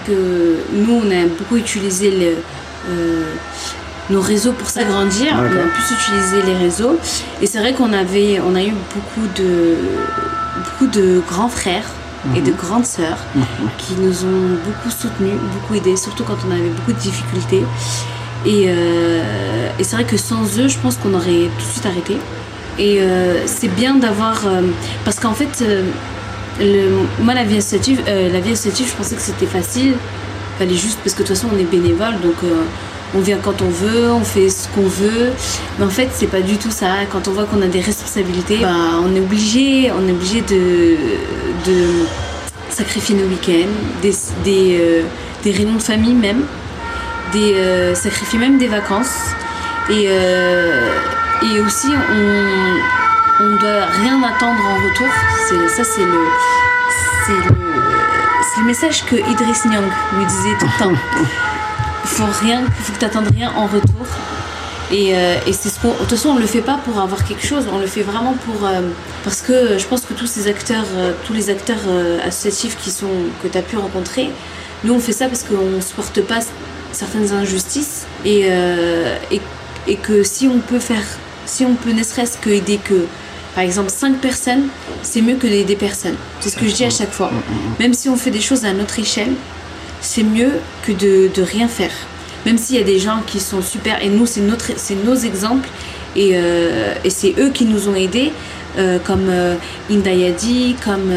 Que 0.05 0.57
nous, 0.71 1.01
on 1.03 1.11
a 1.11 1.25
beaucoup 1.25 1.57
utilisé 1.57 2.11
le. 2.11 2.35
Euh, 2.89 3.23
nos 4.09 4.21
réseaux 4.21 4.53
pour 4.53 4.69
s'agrandir. 4.69 5.33
On 5.33 5.45
a 5.45 5.47
pu 5.47 5.93
utiliser 5.93 6.41
les 6.45 6.57
réseaux. 6.57 6.97
Et 7.41 7.47
c'est 7.47 7.59
vrai 7.59 7.73
qu'on 7.73 7.93
avait, 7.93 8.39
on 8.39 8.55
a 8.55 8.63
eu 8.63 8.73
beaucoup 8.93 9.27
de, 9.35 9.75
beaucoup 10.63 10.91
de 10.91 11.21
grands 11.27 11.49
frères 11.49 11.85
et 12.35 12.41
de 12.41 12.51
mhm. 12.51 12.57
grandes 12.57 12.85
sœurs 12.85 13.19
mhm. 13.35 13.43
qui 13.77 13.93
nous 13.99 14.25
ont 14.25 14.57
beaucoup 14.65 14.89
soutenus, 14.89 15.39
beaucoup 15.53 15.75
aidés, 15.75 15.95
surtout 15.95 16.23
quand 16.23 16.37
on 16.47 16.51
avait 16.51 16.69
beaucoup 16.69 16.93
de 16.93 16.99
difficultés. 16.99 17.63
Et, 18.45 18.65
euh, 18.67 19.69
et 19.77 19.83
c'est 19.83 19.95
vrai 19.95 20.05
que 20.05 20.17
sans 20.17 20.59
eux, 20.59 20.67
je 20.67 20.77
pense 20.77 20.95
qu'on 20.95 21.13
aurait 21.13 21.49
tout 21.57 21.65
de 21.65 21.71
suite 21.71 21.85
arrêté. 21.85 22.17
Et 22.77 23.01
euh, 23.01 23.45
c'est 23.45 23.67
bien 23.67 23.95
d'avoir. 23.95 24.47
Euh, 24.47 24.61
parce 25.03 25.19
qu'en 25.19 25.33
fait, 25.33 25.63
le, 26.59 26.89
moi, 27.21 27.33
la 27.33 27.43
vie 27.43 27.57
associative, 27.57 28.01
la 28.07 28.39
vie 28.39 28.53
associative, 28.53 28.87
je 28.89 28.95
pensais 28.95 29.15
que 29.15 29.21
c'était 29.21 29.45
facile. 29.45 29.95
Fallait 30.57 30.75
juste. 30.75 30.99
Parce 31.03 31.13
que 31.13 31.23
de 31.23 31.27
toute 31.27 31.35
façon, 31.35 31.49
on 31.53 31.59
est 31.59 31.69
bénévole, 31.69 32.19
donc 32.21 32.35
on 33.15 33.19
vient 33.19 33.37
quand 33.37 33.61
on 33.61 33.69
veut, 33.69 34.11
on 34.11 34.23
fait 34.23 34.49
ce 34.49 34.67
qu'on 34.69 34.87
veut. 34.87 35.31
Mais 35.77 35.85
en 35.85 35.89
fait, 35.89 36.09
c'est 36.13 36.27
pas 36.27 36.41
du 36.41 36.57
tout 36.57 36.71
ça. 36.71 37.05
Quand 37.11 37.27
on 37.27 37.31
voit 37.31 37.45
qu'on 37.45 37.61
a 37.61 37.67
des 37.67 37.81
responsabilités, 37.81 38.59
bah, 38.61 38.69
on 39.03 39.15
est 39.15 39.19
obligé, 39.19 39.89
de, 39.89 40.97
sacrifier 42.69 43.15
nos 43.15 43.25
week-ends, 43.25 43.67
euh, 44.05 45.03
des, 45.43 45.51
réunions 45.51 45.75
de 45.75 45.81
famille 45.81 46.13
même, 46.13 46.43
des, 47.33 47.53
euh, 47.55 47.95
sacrifier 47.95 48.39
même 48.39 48.57
des 48.57 48.67
vacances. 48.67 49.17
Et, 49.89 50.05
euh, 50.07 50.91
aussi, 51.65 51.87
on 53.41 53.43
ne 53.43 53.57
doit 53.57 53.85
rien 54.01 54.21
attendre 54.23 54.61
en 54.63 54.75
retour. 54.87 55.07
Ça, 55.75 55.83
c'est 55.83 56.05
le, 56.05 56.25
message 58.65 59.05
que 59.05 59.15
Idriss 59.15 59.65
Nyang 59.65 59.85
me 60.13 60.25
disait 60.25 60.57
tout 60.59 60.65
le 60.65 60.83
temps. 60.83 60.93
faut 62.19 62.45
rien, 62.45 62.63
faut 62.81 62.93
que 62.93 62.99
tu 62.99 63.05
attendes 63.05 63.29
rien 63.33 63.51
en 63.55 63.65
retour. 63.65 64.05
Et, 64.91 65.15
euh, 65.15 65.35
et 65.45 65.53
c'est 65.53 65.69
ce 65.69 65.79
qu'on. 65.79 65.89
De 65.89 65.97
toute 65.99 66.09
façon, 66.09 66.29
on 66.29 66.37
le 66.37 66.47
fait 66.47 66.61
pas 66.61 66.79
pour 66.83 66.99
avoir 66.99 67.23
quelque 67.23 67.45
chose, 67.45 67.65
on 67.71 67.77
le 67.77 67.85
fait 67.85 68.01
vraiment 68.01 68.33
pour. 68.45 68.65
Euh, 68.65 68.81
parce 69.23 69.41
que 69.41 69.77
je 69.77 69.85
pense 69.85 70.01
que 70.01 70.13
tous 70.13 70.27
ces 70.27 70.47
acteurs, 70.47 70.85
euh, 70.95 71.13
tous 71.25 71.33
les 71.33 71.49
acteurs 71.49 71.77
associatifs 72.25 72.77
qui 72.77 72.91
sont, 72.91 73.07
que 73.41 73.47
tu 73.47 73.57
as 73.57 73.61
pu 73.61 73.77
rencontrer, 73.77 74.29
nous 74.83 74.93
on 74.93 74.99
fait 74.99 75.13
ça 75.13 75.27
parce 75.27 75.43
qu'on 75.43 75.69
ne 75.77 75.81
supporte 75.81 76.21
pas 76.21 76.39
certaines 76.91 77.31
injustices 77.31 78.05
et, 78.25 78.47
et, 79.31 79.41
et, 79.87 79.95
que 79.95 80.23
si 80.23 80.47
on 80.47 80.59
peut 80.59 80.79
faire. 80.79 81.03
Si 81.45 81.65
on 81.65 81.73
peut 81.73 81.91
ne 81.91 82.03
serait-ce 82.03 82.37
que 82.37 82.49
aider 82.49 82.79
que. 82.83 83.05
Par 83.55 83.63
exemple, 83.63 83.89
5 83.89 84.19
personnes, 84.19 84.67
c'est 85.01 85.21
mieux 85.21 85.35
que 85.35 85.47
d'aider 85.47 85.63
des 85.63 85.75
personnes. 85.75 86.15
C'est 86.39 86.49
ce 86.49 86.55
que 86.55 86.67
je 86.67 86.73
dis 86.73 86.85
à 86.85 86.91
chaque 86.91 87.11
fois. 87.11 87.31
Même 87.79 87.95
si 87.95 88.07
on 88.07 88.15
fait 88.15 88.29
des 88.29 88.41
choses 88.41 88.63
à 88.63 88.73
notre 88.73 88.99
échelle, 88.99 89.33
c'est 90.01 90.23
mieux 90.23 90.53
que 90.85 90.91
de, 90.91 91.29
de, 91.33 91.41
rien 91.41 91.67
faire. 91.67 91.91
Même 92.45 92.57
s'il 92.57 92.77
y 92.77 92.79
a 92.79 92.83
des 92.83 92.99
gens 92.99 93.21
qui 93.25 93.39
sont 93.39 93.61
super, 93.61 94.01
et 94.01 94.09
nous, 94.09 94.25
c'est 94.25 94.41
nos 94.41 95.15
exemples, 95.15 95.67
et, 96.15 96.31
euh, 96.33 96.93
et 97.03 97.09
c'est 97.09 97.35
eux 97.37 97.49
qui 97.49 97.65
nous 97.65 97.89
ont 97.89 97.95
aidés, 97.95 98.31
euh, 98.77 98.97
comme 99.03 99.27
euh, 99.29 99.55
Indayadi, 99.91 100.75
comme, 100.83 101.11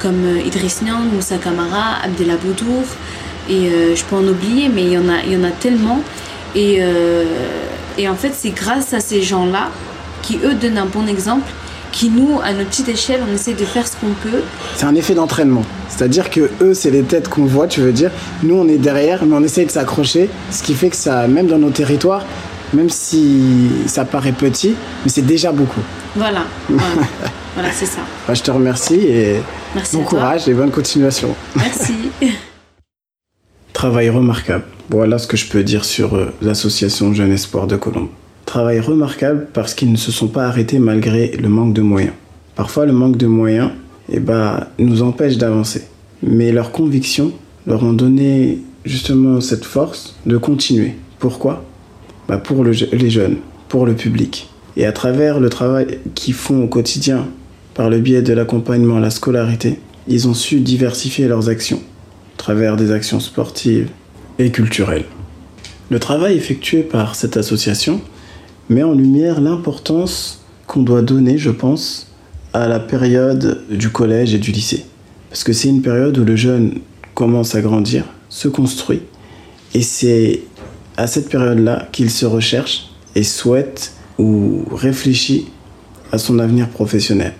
comme 0.00 0.38
Idriss 0.44 0.82
Nyang, 0.82 1.04
Moussa 1.12 1.36
Kamara, 1.36 2.02
Abdel 2.04 2.36
Boudour, 2.42 2.84
et 3.48 3.70
je 3.96 4.04
peux 4.04 4.16
en 4.16 4.26
oublier, 4.26 4.68
mais 4.68 4.84
il 4.84 4.92
y 4.92 4.98
en 4.98 5.08
a, 5.08 5.22
il 5.26 5.32
y 5.32 5.36
en 5.36 5.42
a 5.44 5.50
tellement. 5.50 6.02
Et, 6.54 6.80
et 7.98 8.08
en 8.08 8.14
fait, 8.14 8.32
c'est 8.36 8.50
grâce 8.50 8.92
à 8.92 9.00
ces 9.00 9.22
gens-là 9.22 9.70
qui, 10.22 10.38
eux, 10.44 10.54
donnent 10.54 10.78
un 10.78 10.86
bon 10.86 11.08
exemple 11.08 11.50
qui 11.92 12.10
nous, 12.10 12.40
à 12.42 12.52
notre 12.52 12.68
petite 12.70 12.88
échelle, 12.88 13.20
on 13.28 13.34
essaie 13.34 13.54
de 13.54 13.64
faire 13.64 13.86
ce 13.86 13.96
qu'on 13.96 14.12
peut. 14.22 14.42
C'est 14.76 14.86
un 14.86 14.94
effet 14.94 15.14
d'entraînement. 15.14 15.62
C'est-à-dire 15.88 16.30
que 16.30 16.50
eux, 16.60 16.74
c'est 16.74 16.90
les 16.90 17.02
têtes 17.02 17.28
qu'on 17.28 17.44
voit, 17.44 17.66
tu 17.66 17.80
veux 17.80 17.92
dire. 17.92 18.10
Nous, 18.42 18.54
on 18.54 18.68
est 18.68 18.78
derrière, 18.78 19.24
mais 19.24 19.34
on 19.36 19.42
essaie 19.42 19.64
de 19.64 19.70
s'accrocher. 19.70 20.28
Ce 20.50 20.62
qui 20.62 20.74
fait 20.74 20.90
que 20.90 20.96
ça, 20.96 21.26
même 21.26 21.46
dans 21.46 21.58
nos 21.58 21.70
territoires, 21.70 22.24
même 22.72 22.90
si 22.90 23.70
ça 23.86 24.04
paraît 24.04 24.32
petit, 24.32 24.74
mais 25.04 25.10
c'est 25.10 25.26
déjà 25.26 25.52
beaucoup. 25.52 25.82
Voilà. 26.16 26.44
Voilà, 27.54 27.72
c'est 27.72 27.86
ça. 27.86 27.98
Bah, 28.28 28.34
je 28.34 28.42
te 28.42 28.50
remercie 28.52 28.94
et 29.08 29.42
bon 29.92 30.04
courage 30.04 30.48
et 30.48 30.54
bonne 30.54 30.70
continuation. 30.70 31.34
Merci. 31.56 31.94
Travail 33.72 34.08
remarquable. 34.08 34.64
Voilà 34.88 35.18
ce 35.18 35.26
que 35.26 35.36
je 35.36 35.48
peux 35.48 35.64
dire 35.64 35.84
sur 35.84 36.14
euh, 36.14 36.32
l'association 36.42 37.12
Jeune 37.12 37.32
Espoir 37.32 37.66
de 37.66 37.74
Colombe 37.74 38.08
Travail 38.50 38.80
remarquable 38.80 39.46
parce 39.52 39.74
qu'ils 39.74 39.92
ne 39.92 39.96
se 39.96 40.10
sont 40.10 40.26
pas 40.26 40.44
arrêtés 40.44 40.80
malgré 40.80 41.30
le 41.40 41.48
manque 41.48 41.72
de 41.72 41.82
moyens. 41.82 42.14
Parfois, 42.56 42.84
le 42.84 42.92
manque 42.92 43.16
de 43.16 43.28
moyens 43.28 43.70
eh 44.12 44.18
ben, 44.18 44.66
nous 44.76 45.02
empêche 45.02 45.36
d'avancer. 45.36 45.84
Mais 46.24 46.50
leurs 46.50 46.72
convictions 46.72 47.30
leur 47.64 47.84
ont 47.84 47.92
donné 47.92 48.58
justement 48.84 49.40
cette 49.40 49.64
force 49.64 50.16
de 50.26 50.36
continuer. 50.36 50.96
Pourquoi? 51.20 51.64
Bah 52.26 52.38
Pour 52.38 52.64
les 52.64 53.08
jeunes, 53.08 53.36
pour 53.68 53.86
le 53.86 53.94
public. 53.94 54.48
Et 54.76 54.84
à 54.84 54.90
travers 54.90 55.38
le 55.38 55.48
travail 55.48 56.00
qu'ils 56.16 56.34
font 56.34 56.64
au 56.64 56.66
quotidien 56.66 57.28
par 57.74 57.88
le 57.88 58.00
biais 58.00 58.22
de 58.22 58.32
l'accompagnement 58.32 58.96
à 58.96 59.00
la 59.00 59.10
scolarité, 59.10 59.78
ils 60.08 60.26
ont 60.26 60.34
su 60.34 60.58
diversifier 60.58 61.28
leurs 61.28 61.48
actions 61.48 61.82
à 62.34 62.38
travers 62.38 62.76
des 62.76 62.90
actions 62.90 63.20
sportives 63.20 63.90
et 64.40 64.50
culturelles. 64.50 65.04
Le 65.88 66.00
travail 66.00 66.36
effectué 66.36 66.82
par 66.82 67.14
cette 67.14 67.36
association 67.36 68.00
met 68.70 68.84
en 68.84 68.92
lumière 68.92 69.40
l'importance 69.40 70.42
qu'on 70.66 70.82
doit 70.82 71.02
donner, 71.02 71.36
je 71.36 71.50
pense, 71.50 72.06
à 72.52 72.68
la 72.68 72.78
période 72.78 73.64
du 73.68 73.90
collège 73.90 74.32
et 74.32 74.38
du 74.38 74.52
lycée. 74.52 74.86
Parce 75.28 75.44
que 75.44 75.52
c'est 75.52 75.68
une 75.68 75.82
période 75.82 76.16
où 76.16 76.24
le 76.24 76.36
jeune 76.36 76.78
commence 77.14 77.54
à 77.54 77.60
grandir, 77.60 78.04
se 78.28 78.48
construit, 78.48 79.02
et 79.74 79.82
c'est 79.82 80.42
à 80.96 81.06
cette 81.06 81.28
période-là 81.28 81.88
qu'il 81.92 82.10
se 82.10 82.26
recherche 82.26 82.90
et 83.16 83.24
souhaite 83.24 83.92
ou 84.18 84.62
réfléchit 84.70 85.48
à 86.12 86.18
son 86.18 86.38
avenir 86.38 86.68
professionnel. 86.68 87.32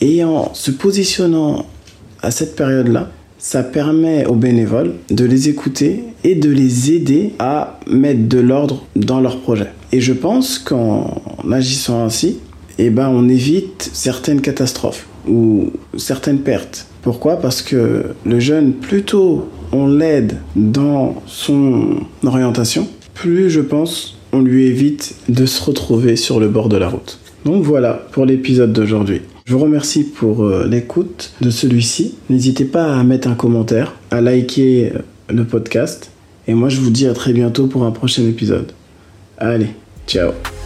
Et 0.00 0.24
en 0.24 0.54
se 0.54 0.70
positionnant 0.70 1.66
à 2.22 2.30
cette 2.30 2.56
période-là, 2.56 3.10
ça 3.38 3.62
permet 3.62 4.26
aux 4.26 4.34
bénévoles 4.34 4.94
de 5.10 5.24
les 5.24 5.48
écouter 5.48 6.04
et 6.24 6.34
de 6.34 6.50
les 6.50 6.92
aider 6.92 7.34
à 7.38 7.80
mettre 7.86 8.28
de 8.28 8.38
l'ordre 8.38 8.86
dans 8.96 9.20
leurs 9.20 9.40
projets. 9.40 9.72
Et 9.92 10.00
je 10.00 10.12
pense 10.12 10.58
qu'en 10.58 11.22
agissant 11.50 12.04
ainsi, 12.04 12.38
eh 12.78 12.90
ben, 12.90 13.08
on 13.08 13.28
évite 13.28 13.90
certaines 13.92 14.40
catastrophes 14.40 15.06
ou 15.28 15.70
certaines 15.96 16.40
pertes. 16.40 16.86
Pourquoi? 17.02 17.36
Parce 17.36 17.62
que 17.62 18.06
le 18.24 18.40
jeune, 18.40 18.72
plus 18.72 19.02
tôt 19.02 19.48
on 19.72 19.86
l'aide 19.86 20.38
dans 20.56 21.22
son 21.26 21.98
orientation, 22.24 22.88
plus 23.14 23.50
je 23.50 23.60
pense 23.60 24.16
on 24.32 24.40
lui 24.40 24.66
évite 24.66 25.16
de 25.28 25.46
se 25.46 25.62
retrouver 25.62 26.16
sur 26.16 26.40
le 26.40 26.48
bord 26.48 26.68
de 26.68 26.76
la 26.76 26.88
route. 26.88 27.18
Donc 27.44 27.64
voilà 27.64 27.94
pour 28.12 28.26
l'épisode 28.26 28.72
d'aujourd'hui. 28.72 29.22
Je 29.44 29.54
vous 29.54 29.58
remercie 29.58 30.04
pour 30.04 30.44
euh, 30.44 30.66
l'écoute 30.68 31.32
de 31.40 31.50
celui-ci. 31.50 32.14
N'hésitez 32.28 32.64
pas 32.64 32.94
à 32.94 33.02
mettre 33.02 33.28
un 33.28 33.34
commentaire, 33.34 33.94
à 34.10 34.20
liker 34.20 34.92
euh, 34.94 34.98
le 35.28 35.44
podcast. 35.44 36.10
Et 36.46 36.54
moi 36.54 36.68
je 36.68 36.80
vous 36.80 36.90
dis 36.90 37.06
à 37.06 37.14
très 37.14 37.32
bientôt 37.32 37.66
pour 37.66 37.84
un 37.84 37.90
prochain 37.90 38.24
épisode. 38.26 38.72
Allez, 39.38 39.70
Ciao. 40.10 40.59